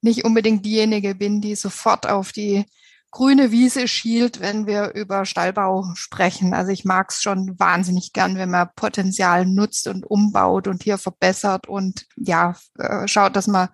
nicht 0.00 0.24
unbedingt 0.24 0.64
diejenige 0.66 1.14
bin, 1.14 1.40
die 1.40 1.54
sofort 1.54 2.06
auf 2.06 2.32
die 2.32 2.66
grüne 3.10 3.52
Wiese 3.52 3.86
schielt, 3.86 4.40
wenn 4.40 4.66
wir 4.66 4.92
über 4.94 5.24
Stallbau 5.24 5.86
sprechen. 5.94 6.52
Also 6.52 6.72
ich 6.72 6.84
mag 6.84 7.10
es 7.10 7.22
schon 7.22 7.58
wahnsinnig 7.58 8.12
gern, 8.12 8.36
wenn 8.36 8.50
man 8.50 8.68
Potenzial 8.74 9.46
nutzt 9.46 9.86
und 9.86 10.04
umbaut 10.04 10.66
und 10.66 10.82
hier 10.82 10.98
verbessert 10.98 11.68
und 11.68 12.06
ja, 12.16 12.56
äh, 12.76 13.06
schaut, 13.06 13.36
dass 13.36 13.46
man 13.46 13.68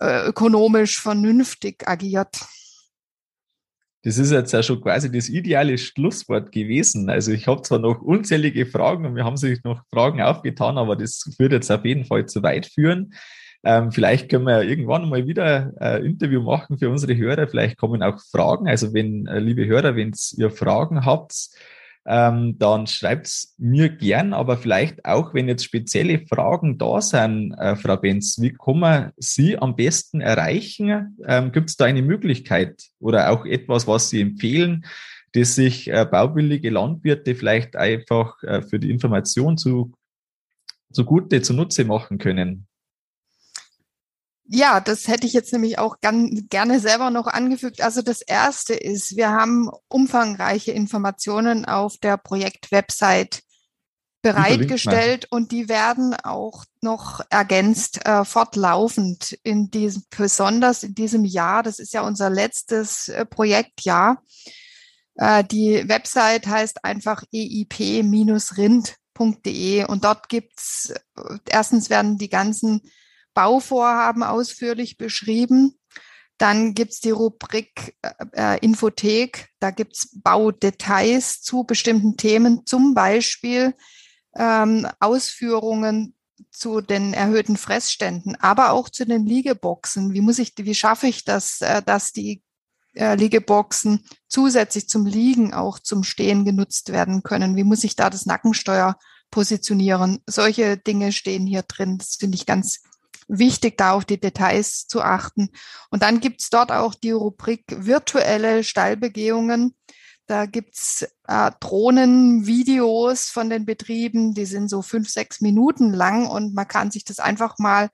äh, 0.00 0.26
ökonomisch 0.26 1.00
vernünftig 1.00 1.88
agiert. 1.88 2.40
Das 4.02 4.16
ist 4.16 4.30
jetzt 4.30 4.52
ja 4.52 4.62
schon 4.62 4.80
quasi 4.80 5.12
das 5.12 5.28
ideale 5.28 5.76
Schlusswort 5.76 6.52
gewesen. 6.52 7.10
Also 7.10 7.32
ich 7.32 7.46
habe 7.46 7.60
zwar 7.62 7.78
noch 7.78 8.00
unzählige 8.00 8.64
Fragen 8.64 9.04
und 9.04 9.14
wir 9.14 9.24
haben 9.24 9.36
sich 9.36 9.62
noch 9.62 9.82
Fragen 9.92 10.22
aufgetan, 10.22 10.78
aber 10.78 10.96
das 10.96 11.34
würde 11.38 11.56
jetzt 11.56 11.70
auf 11.70 11.84
jeden 11.84 12.06
Fall 12.06 12.26
zu 12.26 12.42
weit 12.42 12.66
führen. 12.66 13.12
Ähm, 13.62 13.92
vielleicht 13.92 14.30
können 14.30 14.46
wir 14.46 14.62
ja 14.62 14.70
irgendwann 14.70 15.08
mal 15.08 15.26
wieder 15.26 15.74
ein 15.78 16.04
Interview 16.04 16.40
machen 16.40 16.78
für 16.78 16.88
unsere 16.88 17.14
Hörer. 17.14 17.46
Vielleicht 17.46 17.76
kommen 17.76 18.02
auch 18.02 18.18
Fragen. 18.30 18.68
Also 18.68 18.94
wenn, 18.94 19.26
äh, 19.26 19.38
liebe 19.38 19.66
Hörer, 19.66 19.96
wenn 19.96 20.14
ihr 20.36 20.50
Fragen 20.50 21.04
habt, 21.04 21.50
ähm, 22.12 22.58
dann 22.58 22.88
schreibt's 22.88 23.54
mir 23.56 23.88
gern, 23.88 24.32
aber 24.32 24.56
vielleicht 24.56 25.04
auch, 25.04 25.32
wenn 25.32 25.46
jetzt 25.46 25.64
spezielle 25.64 26.26
Fragen 26.26 26.76
da 26.76 27.00
sind, 27.00 27.52
äh, 27.52 27.76
Frau 27.76 27.96
Benz, 27.96 28.36
wie 28.40 28.52
kann 28.52 28.80
man 28.80 29.12
Sie 29.16 29.56
am 29.56 29.76
besten 29.76 30.20
erreichen? 30.20 31.16
Ähm, 31.24 31.52
Gibt 31.52 31.70
es 31.70 31.76
da 31.76 31.84
eine 31.84 32.02
Möglichkeit 32.02 32.82
oder 32.98 33.30
auch 33.30 33.46
etwas, 33.46 33.86
was 33.86 34.10
Sie 34.10 34.20
empfehlen, 34.20 34.86
das 35.34 35.54
sich 35.54 35.88
äh, 35.88 36.04
bauwillige 36.04 36.70
Landwirte 36.70 37.36
vielleicht 37.36 37.76
einfach 37.76 38.42
äh, 38.42 38.62
für 38.62 38.80
die 38.80 38.90
Information 38.90 39.56
zu, 39.56 39.92
zugute, 40.92 41.42
zunutze 41.42 41.84
machen 41.84 42.18
können? 42.18 42.66
Ja, 44.52 44.80
das 44.80 45.06
hätte 45.06 45.28
ich 45.28 45.32
jetzt 45.32 45.52
nämlich 45.52 45.78
auch 45.78 46.00
gern, 46.00 46.48
gerne 46.50 46.80
selber 46.80 47.10
noch 47.10 47.28
angefügt. 47.28 47.80
Also 47.82 48.02
das 48.02 48.20
erste 48.20 48.74
ist, 48.74 49.16
wir 49.16 49.30
haben 49.30 49.70
umfangreiche 49.86 50.72
Informationen 50.72 51.66
auf 51.66 51.98
der 51.98 52.16
Projektwebsite 52.16 53.42
bereitgestellt 54.22 55.28
und 55.30 55.52
die 55.52 55.68
werden 55.68 56.14
auch 56.14 56.64
noch 56.82 57.20
ergänzt 57.30 58.04
äh, 58.04 58.24
fortlaufend 58.24 59.38
in 59.44 59.70
diesem, 59.70 60.02
besonders 60.10 60.82
in 60.82 60.96
diesem 60.96 61.24
Jahr. 61.24 61.62
Das 61.62 61.78
ist 61.78 61.92
ja 61.94 62.00
unser 62.02 62.28
letztes 62.28 63.06
äh, 63.06 63.24
Projektjahr. 63.24 64.20
Äh, 65.14 65.44
die 65.44 65.88
Website 65.88 66.48
heißt 66.48 66.84
einfach 66.84 67.22
eip-rind.de 67.32 68.64
und 69.84 70.04
dort 70.04 70.28
gibt's 70.28 70.90
äh, 70.90 71.38
erstens 71.48 71.88
werden 71.88 72.18
die 72.18 72.30
ganzen 72.30 72.80
Bauvorhaben 73.34 74.22
ausführlich 74.22 74.96
beschrieben. 74.96 75.78
Dann 76.38 76.74
gibt's 76.74 77.00
die 77.00 77.10
Rubrik 77.10 77.96
äh, 78.00 78.14
äh, 78.32 78.58
Infothek, 78.60 79.50
da 79.58 79.70
gibt's 79.70 80.08
Baudetails 80.22 81.42
zu 81.42 81.64
bestimmten 81.64 82.16
Themen, 82.16 82.64
zum 82.64 82.94
Beispiel 82.94 83.74
ähm, 84.34 84.86
Ausführungen 85.00 86.14
zu 86.50 86.80
den 86.80 87.12
erhöhten 87.12 87.56
Fressständen, 87.56 88.36
aber 88.36 88.72
auch 88.72 88.88
zu 88.88 89.04
den 89.04 89.26
Liegeboxen. 89.26 90.14
Wie 90.14 90.22
muss 90.22 90.38
ich, 90.38 90.54
wie 90.56 90.74
schaffe 90.74 91.06
ich 91.06 91.24
das, 91.24 91.60
äh, 91.60 91.82
dass 91.82 92.12
die 92.12 92.42
äh, 92.94 93.14
Liegeboxen 93.14 94.04
zusätzlich 94.28 94.88
zum 94.88 95.06
Liegen 95.06 95.52
auch 95.52 95.78
zum 95.78 96.02
Stehen 96.02 96.44
genutzt 96.44 96.90
werden 96.92 97.22
können? 97.22 97.56
Wie 97.56 97.64
muss 97.64 97.84
ich 97.84 97.96
da 97.96 98.10
das 98.10 98.26
Nackensteuer 98.26 98.96
positionieren? 99.30 100.22
Solche 100.26 100.76
Dinge 100.76 101.12
stehen 101.12 101.46
hier 101.46 101.62
drin. 101.62 101.98
Das 101.98 102.16
finde 102.16 102.36
ich 102.36 102.46
ganz 102.46 102.80
wichtig, 103.30 103.78
da 103.78 103.92
auf 103.92 104.04
die 104.04 104.20
Details 104.20 104.86
zu 104.86 105.02
achten. 105.02 105.50
Und 105.90 106.02
dann 106.02 106.20
gibt's 106.20 106.50
dort 106.50 106.72
auch 106.72 106.94
die 106.94 107.12
Rubrik 107.12 107.64
virtuelle 107.68 108.64
Stallbegehungen. 108.64 109.74
Da 110.26 110.46
gibt's 110.46 111.06
äh, 111.26 111.50
Drohnenvideos 111.60 113.30
von 113.30 113.50
den 113.50 113.64
Betrieben, 113.64 114.34
die 114.34 114.46
sind 114.46 114.68
so 114.68 114.82
fünf, 114.82 115.08
sechs 115.08 115.40
Minuten 115.40 115.92
lang 115.92 116.26
und 116.26 116.54
man 116.54 116.68
kann 116.68 116.90
sich 116.90 117.04
das 117.04 117.18
einfach 117.18 117.58
mal 117.58 117.90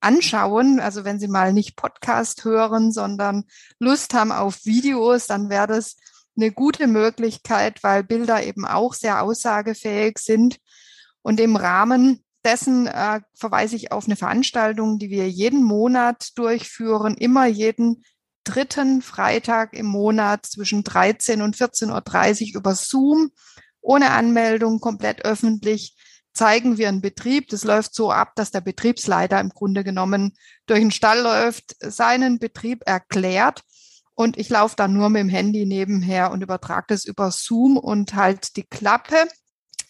anschauen. 0.00 0.80
Also 0.80 1.04
wenn 1.04 1.18
Sie 1.18 1.28
mal 1.28 1.52
nicht 1.52 1.76
Podcast 1.76 2.44
hören, 2.44 2.92
sondern 2.92 3.44
Lust 3.78 4.14
haben 4.14 4.32
auf 4.32 4.64
Videos, 4.64 5.26
dann 5.26 5.50
wäre 5.50 5.66
das 5.66 5.96
eine 6.36 6.52
gute 6.52 6.86
Möglichkeit, 6.86 7.82
weil 7.82 8.04
Bilder 8.04 8.42
eben 8.42 8.64
auch 8.64 8.94
sehr 8.94 9.22
aussagefähig 9.22 10.18
sind. 10.18 10.58
Und 11.22 11.38
im 11.38 11.56
Rahmen 11.56 12.24
dessen 12.44 12.86
äh, 12.86 13.20
verweise 13.34 13.76
ich 13.76 13.92
auf 13.92 14.06
eine 14.06 14.16
Veranstaltung, 14.16 14.98
die 14.98 15.10
wir 15.10 15.28
jeden 15.28 15.62
Monat 15.62 16.30
durchführen, 16.36 17.16
immer 17.16 17.46
jeden 17.46 18.04
dritten 18.44 19.02
Freitag 19.02 19.74
im 19.74 19.86
Monat 19.86 20.46
zwischen 20.46 20.82
13 20.82 21.42
und 21.42 21.56
14.30 21.56 22.52
Uhr 22.54 22.60
über 22.60 22.74
Zoom, 22.74 23.30
ohne 23.80 24.10
Anmeldung, 24.10 24.80
komplett 24.80 25.24
öffentlich, 25.24 25.96
zeigen 26.32 26.78
wir 26.78 26.88
einen 26.88 27.00
Betrieb. 27.00 27.48
Das 27.48 27.64
läuft 27.64 27.94
so 27.94 28.10
ab, 28.10 28.32
dass 28.36 28.50
der 28.50 28.60
Betriebsleiter 28.60 29.40
im 29.40 29.50
Grunde 29.50 29.84
genommen 29.84 30.32
durch 30.66 30.80
den 30.80 30.90
Stall 30.90 31.20
läuft, 31.20 31.76
seinen 31.80 32.38
Betrieb 32.38 32.82
erklärt 32.86 33.62
Und 34.14 34.36
ich 34.36 34.48
laufe 34.48 34.76
dann 34.76 34.92
nur 34.92 35.08
mit 35.08 35.20
dem 35.20 35.28
Handy 35.28 35.66
nebenher 35.66 36.30
und 36.30 36.42
übertrage 36.42 36.86
das 36.88 37.04
über 37.04 37.30
Zoom 37.30 37.76
und 37.76 38.14
halt 38.14 38.56
die 38.56 38.64
Klappe 38.64 39.28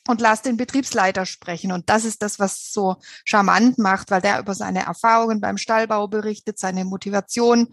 und 0.09 0.21
lass 0.21 0.43
den 0.43 0.57
Betriebsleiter 0.57 1.27
sprechen. 1.27 1.73
Und 1.73 1.89
das 1.91 2.05
ist 2.05 2.23
das, 2.23 2.39
was 2.39 2.73
so 2.73 2.97
charmant 3.25 3.79
macht, 3.79 4.11
weil 4.11 4.23
der 4.23 4.39
über 4.41 4.55
seine 4.55 4.85
Erfahrungen 4.85 5.41
beim 5.41 5.59
Stallbau 5.59 6.09
berichtet, 6.09 6.59
seine 6.59 6.85
Motivation, 6.85 7.69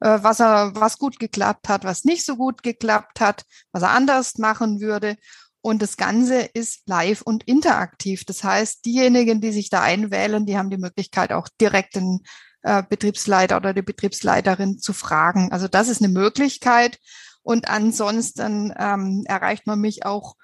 äh, 0.00 0.18
was 0.22 0.40
er, 0.40 0.72
was 0.74 0.98
gut 0.98 1.18
geklappt 1.18 1.68
hat, 1.68 1.84
was 1.84 2.04
nicht 2.04 2.24
so 2.24 2.36
gut 2.36 2.62
geklappt 2.62 3.20
hat, 3.20 3.44
was 3.72 3.82
er 3.82 3.90
anders 3.90 4.38
machen 4.38 4.80
würde. 4.80 5.16
Und 5.60 5.80
das 5.80 5.96
Ganze 5.96 6.42
ist 6.42 6.82
live 6.86 7.22
und 7.22 7.44
interaktiv. 7.44 8.24
Das 8.24 8.44
heißt, 8.44 8.84
diejenigen, 8.84 9.40
die 9.40 9.52
sich 9.52 9.70
da 9.70 9.80
einwählen, 9.80 10.44
die 10.44 10.58
haben 10.58 10.70
die 10.70 10.76
Möglichkeit, 10.76 11.32
auch 11.32 11.48
direkt 11.60 11.96
den 11.96 12.20
äh, 12.62 12.82
Betriebsleiter 12.82 13.56
oder 13.56 13.72
die 13.72 13.82
Betriebsleiterin 13.82 14.78
zu 14.78 14.92
fragen. 14.92 15.52
Also 15.52 15.66
das 15.66 15.88
ist 15.88 16.02
eine 16.02 16.12
Möglichkeit. 16.12 16.98
Und 17.42 17.68
ansonsten 17.68 18.74
ähm, 18.78 19.24
erreicht 19.26 19.66
man 19.66 19.80
mich 19.80 20.04
auch 20.04 20.36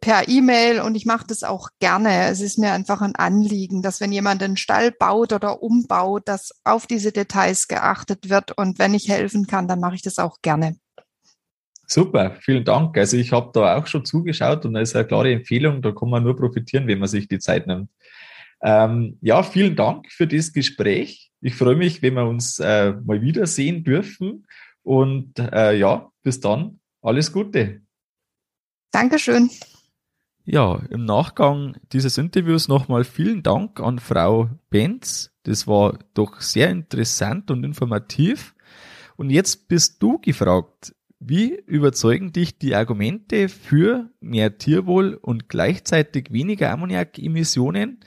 per 0.00 0.28
E-Mail 0.28 0.80
und 0.80 0.94
ich 0.94 1.06
mache 1.06 1.26
das 1.26 1.42
auch 1.42 1.68
gerne. 1.78 2.28
Es 2.28 2.40
ist 2.40 2.58
mir 2.58 2.72
einfach 2.72 3.00
ein 3.00 3.16
Anliegen, 3.16 3.82
dass 3.82 4.00
wenn 4.00 4.12
jemand 4.12 4.42
einen 4.42 4.56
Stall 4.56 4.92
baut 4.92 5.32
oder 5.32 5.62
umbaut, 5.62 6.22
dass 6.26 6.50
auf 6.64 6.86
diese 6.86 7.12
Details 7.12 7.68
geachtet 7.68 8.28
wird. 8.28 8.56
Und 8.56 8.78
wenn 8.78 8.94
ich 8.94 9.08
helfen 9.08 9.46
kann, 9.46 9.68
dann 9.68 9.80
mache 9.80 9.94
ich 9.94 10.02
das 10.02 10.18
auch 10.18 10.38
gerne. 10.42 10.76
Super, 11.86 12.36
vielen 12.40 12.64
Dank. 12.64 12.96
Also 12.96 13.16
ich 13.16 13.32
habe 13.32 13.50
da 13.52 13.76
auch 13.76 13.86
schon 13.86 14.04
zugeschaut 14.04 14.64
und 14.64 14.74
das 14.74 14.90
ist 14.90 14.96
eine 14.96 15.06
klare 15.06 15.32
Empfehlung. 15.32 15.82
Da 15.82 15.92
kann 15.92 16.10
man 16.10 16.22
nur 16.22 16.36
profitieren, 16.36 16.86
wenn 16.86 16.98
man 16.98 17.08
sich 17.08 17.26
die 17.26 17.38
Zeit 17.38 17.66
nimmt. 17.66 17.90
Ähm, 18.62 19.18
ja, 19.22 19.42
vielen 19.42 19.74
Dank 19.74 20.12
für 20.12 20.26
das 20.26 20.52
Gespräch. 20.52 21.32
Ich 21.40 21.54
freue 21.54 21.76
mich, 21.76 22.02
wenn 22.02 22.14
wir 22.14 22.26
uns 22.26 22.58
äh, 22.58 22.92
mal 23.04 23.22
wiedersehen 23.22 23.82
dürfen. 23.82 24.46
Und 24.82 25.38
äh, 25.38 25.76
ja, 25.76 26.10
bis 26.22 26.40
dann. 26.40 26.80
Alles 27.02 27.32
Gute. 27.32 27.80
Dankeschön. 28.92 29.50
Ja, 30.52 30.80
im 30.90 31.04
Nachgang 31.04 31.76
dieses 31.92 32.18
Interviews 32.18 32.66
nochmal 32.66 33.04
vielen 33.04 33.44
Dank 33.44 33.78
an 33.78 34.00
Frau 34.00 34.50
Benz. 34.68 35.30
Das 35.44 35.68
war 35.68 35.96
doch 36.12 36.40
sehr 36.40 36.70
interessant 36.70 37.52
und 37.52 37.62
informativ. 37.62 38.56
Und 39.16 39.30
jetzt 39.30 39.68
bist 39.68 40.02
du 40.02 40.18
gefragt, 40.18 40.92
wie 41.20 41.54
überzeugen 41.66 42.32
dich 42.32 42.58
die 42.58 42.74
Argumente 42.74 43.48
für 43.48 44.10
mehr 44.18 44.58
Tierwohl 44.58 45.14
und 45.22 45.48
gleichzeitig 45.48 46.32
weniger 46.32 46.72
Ammoniakemissionen? 46.72 48.00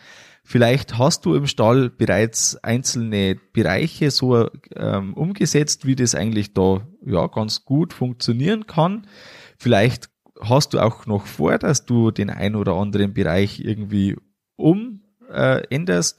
Vielleicht 0.44 0.98
hast 0.98 1.26
du 1.26 1.36
im 1.36 1.48
Stall 1.48 1.90
bereits 1.90 2.62
einzelne 2.62 3.38
Bereiche 3.54 4.12
so 4.12 4.50
ähm, 4.76 5.14
umgesetzt, 5.14 5.86
wie 5.86 5.96
das 5.96 6.14
eigentlich 6.14 6.54
da 6.54 6.86
ja 7.06 7.28
ganz 7.28 7.64
gut 7.64 7.94
funktionieren 7.94 8.68
kann. 8.68 9.08
Vielleicht 9.58 10.10
hast 10.44 10.74
du 10.74 10.80
auch 10.80 11.06
noch 11.06 11.26
vor, 11.26 11.58
dass 11.58 11.86
du 11.86 12.12
den 12.12 12.30
ein 12.30 12.56
oder 12.56 12.74
anderen 12.74 13.14
Bereich 13.14 13.60
irgendwie 13.60 14.16
um 14.56 15.02
äh, 15.30 15.64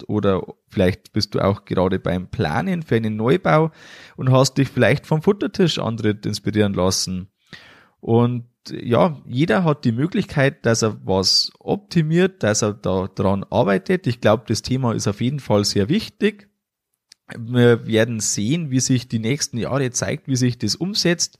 oder 0.06 0.42
vielleicht 0.68 1.12
bist 1.12 1.34
du 1.34 1.40
auch 1.40 1.64
gerade 1.64 1.98
beim 1.98 2.28
Planen 2.28 2.82
für 2.82 2.96
einen 2.96 3.16
Neubau 3.16 3.70
und 4.16 4.32
hast 4.32 4.58
dich 4.58 4.68
vielleicht 4.68 5.06
vom 5.06 5.22
Futtertisch-Antritt 5.22 6.26
inspirieren 6.26 6.74
lassen. 6.74 7.28
Und 8.00 8.46
ja, 8.70 9.20
jeder 9.26 9.64
hat 9.64 9.84
die 9.84 9.92
Möglichkeit, 9.92 10.64
dass 10.66 10.82
er 10.82 10.98
was 11.04 11.52
optimiert, 11.58 12.42
dass 12.42 12.62
er 12.62 12.72
da 12.72 13.08
dran 13.08 13.44
arbeitet. 13.50 14.06
Ich 14.06 14.20
glaube, 14.20 14.44
das 14.46 14.62
Thema 14.62 14.92
ist 14.92 15.06
auf 15.06 15.20
jeden 15.20 15.40
Fall 15.40 15.64
sehr 15.64 15.88
wichtig. 15.88 16.48
Wir 17.38 17.86
werden 17.86 18.20
sehen, 18.20 18.70
wie 18.70 18.80
sich 18.80 19.08
die 19.08 19.18
nächsten 19.18 19.58
Jahre 19.58 19.90
zeigt, 19.90 20.28
wie 20.28 20.36
sich 20.36 20.58
das 20.58 20.76
umsetzt. 20.76 21.38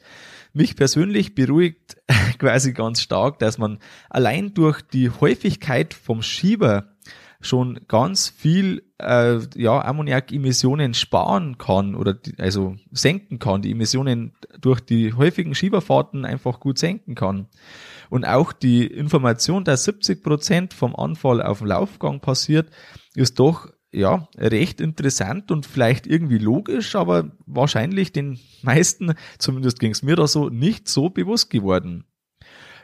Mich 0.54 0.76
persönlich 0.76 1.34
beruhigt 1.34 1.96
quasi 2.38 2.72
ganz 2.72 3.00
stark, 3.02 3.38
dass 3.40 3.58
man 3.58 3.78
allein 4.08 4.54
durch 4.54 4.82
die 4.82 5.10
Häufigkeit 5.10 5.92
vom 5.92 6.22
Schieber 6.22 6.94
schon 7.40 7.80
ganz 7.88 8.28
viel 8.28 8.82
äh, 8.98 9.38
ja, 9.56 9.84
Ammoniakemissionen 9.84 10.94
sparen 10.94 11.58
kann 11.58 11.94
oder 11.94 12.14
die, 12.14 12.38
also 12.38 12.76
senken 12.90 13.38
kann, 13.38 13.62
die 13.62 13.72
Emissionen 13.72 14.32
durch 14.60 14.80
die 14.80 15.12
häufigen 15.12 15.54
Schieberfahrten 15.54 16.24
einfach 16.24 16.60
gut 16.60 16.78
senken 16.78 17.14
kann. 17.14 17.48
Und 18.08 18.24
auch 18.24 18.52
die 18.52 18.86
Information, 18.86 19.64
dass 19.64 19.84
70 19.84 20.22
Prozent 20.22 20.72
vom 20.72 20.94
Anfall 20.94 21.42
auf 21.42 21.58
dem 21.58 21.66
Laufgang 21.66 22.20
passiert, 22.20 22.70
ist 23.14 23.38
doch 23.38 23.68
ja 23.94 24.28
recht 24.36 24.80
interessant 24.80 25.50
und 25.50 25.66
vielleicht 25.66 26.06
irgendwie 26.06 26.38
logisch, 26.38 26.94
aber 26.96 27.32
wahrscheinlich 27.46 28.12
den 28.12 28.38
meisten, 28.62 29.14
zumindest 29.38 29.78
ging 29.78 29.92
es 29.92 30.02
mir 30.02 30.16
da 30.16 30.26
so, 30.26 30.48
nicht 30.48 30.88
so 30.88 31.10
bewusst 31.10 31.50
geworden. 31.50 32.04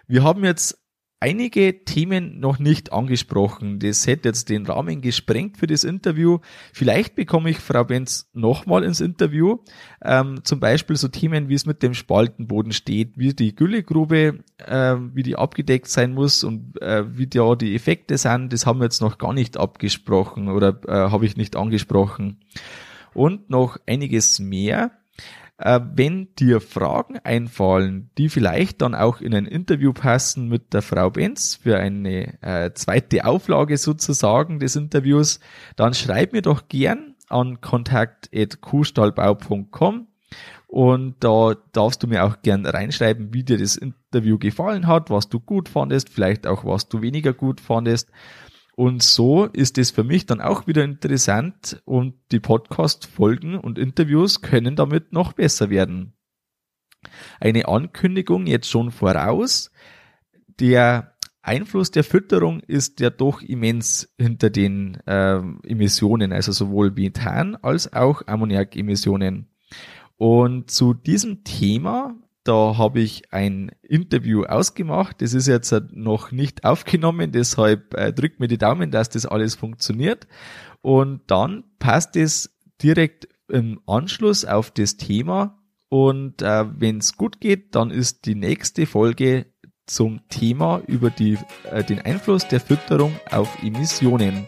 Wir 0.07 0.25
haben 0.25 0.45
jetzt 0.45 0.80
einige 1.21 1.85
Themen 1.85 2.41
noch 2.41 2.59
nicht 2.59 2.93
angesprochen. 2.93 3.79
Das 3.79 4.07
hätte 4.07 4.31
jetzt 4.31 4.49
den 4.49 4.65
Rahmen 4.65 5.03
gesprengt 5.03 5.59
für 5.59 5.67
das 5.67 5.85
Interview. 5.85 6.39
Vielleicht 6.73 7.15
bekomme 7.15 7.51
ich 7.51 7.59
Frau 7.59 7.85
Benz 7.85 8.31
nochmal 8.33 8.85
ins 8.85 9.01
Interview. 9.01 9.59
Ähm, 10.03 10.41
zum 10.45 10.61
Beispiel 10.61 10.97
so 10.97 11.09
Themen, 11.09 11.51
wie 11.51 11.55
es 11.55 11.67
mit 11.67 11.83
dem 11.83 11.93
Spaltenboden 11.93 12.73
steht, 12.73 13.19
wie 13.19 13.35
die 13.35 13.55
Güllegrube, 13.55 14.41
äh, 14.59 14.97
wie 15.13 15.23
die 15.23 15.37
abgedeckt 15.37 15.89
sein 15.89 16.15
muss 16.15 16.43
und 16.43 16.81
äh, 16.81 17.05
wie 17.17 17.27
da 17.27 17.55
die 17.55 17.75
Effekte 17.75 18.17
sind. 18.17 18.53
Das 18.53 18.65
haben 18.65 18.81
wir 18.81 18.85
jetzt 18.85 19.03
noch 19.03 19.19
gar 19.19 19.35
nicht 19.35 19.59
abgesprochen 19.59 20.49
oder 20.49 20.81
äh, 20.89 21.11
habe 21.11 21.27
ich 21.27 21.37
nicht 21.37 21.55
angesprochen. 21.55 22.41
Und 23.13 23.51
noch 23.51 23.77
einiges 23.87 24.39
mehr. 24.39 24.93
Äh, 25.61 25.81
wenn 25.95 26.35
dir 26.37 26.61
Fragen 26.63 27.19
einfallen, 27.19 28.09
die 28.17 28.31
vielleicht 28.31 28.81
dann 28.81 28.95
auch 28.95 29.21
in 29.21 29.35
ein 29.35 29.45
Interview 29.45 29.93
passen 29.93 30.49
mit 30.49 30.73
der 30.73 30.81
Frau 30.81 31.11
Benz 31.11 31.61
für 31.63 31.77
eine 31.77 32.43
äh, 32.43 32.73
zweite 32.73 33.27
Auflage 33.27 33.77
sozusagen 33.77 34.59
des 34.59 34.77
Interviews, 34.77 35.39
dann 35.77 35.93
schreib 35.93 36.33
mir 36.33 36.41
doch 36.41 36.69
gern 36.69 37.15
an 37.29 37.61
kontakt.kuhstallbau.com 37.61 40.07
und 40.67 41.17
da 41.21 41.55
darfst 41.73 42.03
du 42.03 42.07
mir 42.07 42.25
auch 42.25 42.41
gern 42.41 42.65
reinschreiben, 42.65 43.35
wie 43.35 43.45
dir 43.45 43.59
das 43.59 43.77
Interview 43.77 44.39
gefallen 44.39 44.87
hat, 44.87 45.11
was 45.11 45.29
du 45.29 45.41
gut 45.41 45.69
fandest, 45.69 46.09
vielleicht 46.09 46.47
auch 46.47 46.65
was 46.65 46.89
du 46.89 47.03
weniger 47.03 47.35
gut 47.35 47.61
fandest. 47.61 48.09
Und 48.81 49.03
so 49.03 49.45
ist 49.45 49.77
es 49.77 49.91
für 49.91 50.05
mich 50.05 50.25
dann 50.25 50.41
auch 50.41 50.67
wieder 50.67 50.83
interessant 50.85 51.83
und 51.85 52.15
die 52.33 52.41
Podcast-Folgen 52.41 53.57
und 53.57 53.79
Interviews 53.79 54.41
können 54.41 54.75
damit 54.75 55.13
noch 55.13 55.35
besser 55.35 55.69
werden. 55.69 56.15
Eine 57.41 57.69
Ankündigung 57.69 58.47
jetzt 58.47 58.71
schon 58.71 58.91
voraus. 58.91 59.71
Der 60.61 61.15
Einfluss 61.43 61.91
der 61.91 62.05
Fütterung 62.05 62.61
ist 62.61 63.01
ja 63.01 63.11
doch 63.11 63.43
immens 63.43 64.15
hinter 64.19 64.49
den 64.49 64.95
äh, 65.05 65.43
Emissionen, 65.67 66.33
also 66.33 66.51
sowohl 66.51 66.91
Methan 66.91 67.57
als 67.57 67.93
auch 67.93 68.27
Ammoniakemissionen. 68.29 69.51
Und 70.17 70.71
zu 70.71 70.95
diesem 70.95 71.45
Thema 71.45 72.17
da 72.45 72.79
habe 72.79 73.01
ich 73.01 73.33
ein 73.33 73.71
Interview 73.83 74.45
ausgemacht. 74.45 75.21
Das 75.21 75.35
ist 75.35 75.47
jetzt 75.47 75.75
noch 75.93 76.33
nicht 76.33 76.65
aufgenommen, 76.65 77.33
deshalb 77.33 77.95
äh, 77.95 78.13
drückt 78.13 78.41
mir 78.41 78.49
die 78.49 78.59
Daumen, 78.59 78.91
dass 78.91 79.11
das 79.11 79.27
alles 79.27 79.55
funktioniert. 79.55 80.27
Und 80.81 81.23
dann 81.27 81.65
passt 81.79 82.17
es 82.17 82.59
direkt 82.83 83.29
im 83.49 83.81
Anschluss 83.87 84.45
auf 84.45 84.71
das 84.71 84.97
Thema. 84.97 85.59
Und 85.89 86.41
äh, 86.41 86.65
wenn 86.81 86.99
es 86.99 87.17
gut 87.17 87.41
geht, 87.41 87.75
dann 87.75 87.91
ist 87.91 88.25
die 88.27 88.37
nächste 88.37 88.87
Folge 88.87 89.47
zum 89.87 90.21
Thema 90.29 90.83
über 90.87 91.11
die, 91.11 91.37
äh, 91.71 91.83
den 91.83 92.01
Einfluss 92.01 92.47
der 92.47 92.61
Fütterung 92.61 93.19
auf 93.31 93.63
Emissionen. 93.63 94.47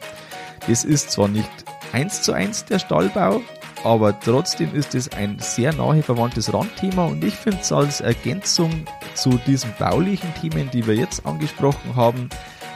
Das 0.68 0.84
ist 0.84 1.10
zwar 1.10 1.28
nicht 1.28 1.50
eins 1.92 2.22
zu 2.22 2.32
eins 2.32 2.64
der 2.64 2.78
Stallbau, 2.78 3.42
aber 3.84 4.18
trotzdem 4.18 4.74
ist 4.74 4.94
es 4.94 5.12
ein 5.12 5.38
sehr 5.38 5.72
nahe 5.72 6.02
verwandtes 6.02 6.52
Randthema 6.52 7.06
und 7.06 7.24
ich 7.24 7.34
finde 7.34 7.60
es 7.60 7.72
als 7.72 8.00
Ergänzung 8.00 8.84
zu 9.14 9.38
diesen 9.46 9.72
baulichen 9.78 10.32
Themen, 10.40 10.70
die 10.72 10.86
wir 10.86 10.94
jetzt 10.94 11.26
angesprochen 11.26 11.96
haben, 11.96 12.28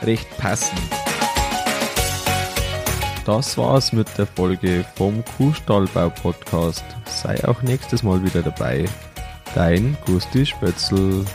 recht 0.03 0.27
passend. 0.37 0.79
Das 3.25 3.57
war's 3.57 3.91
mit 3.91 4.07
der 4.17 4.25
Folge 4.25 4.85
vom 4.95 5.23
Kuhstallbau 5.35 6.09
Podcast. 6.09 6.85
Sei 7.05 7.37
auch 7.45 7.61
nächstes 7.61 8.01
Mal 8.01 8.23
wieder 8.23 8.41
dabei. 8.41 8.85
Dein 9.53 9.97
Gusti 10.05 10.45
Spötzl. 10.45 11.25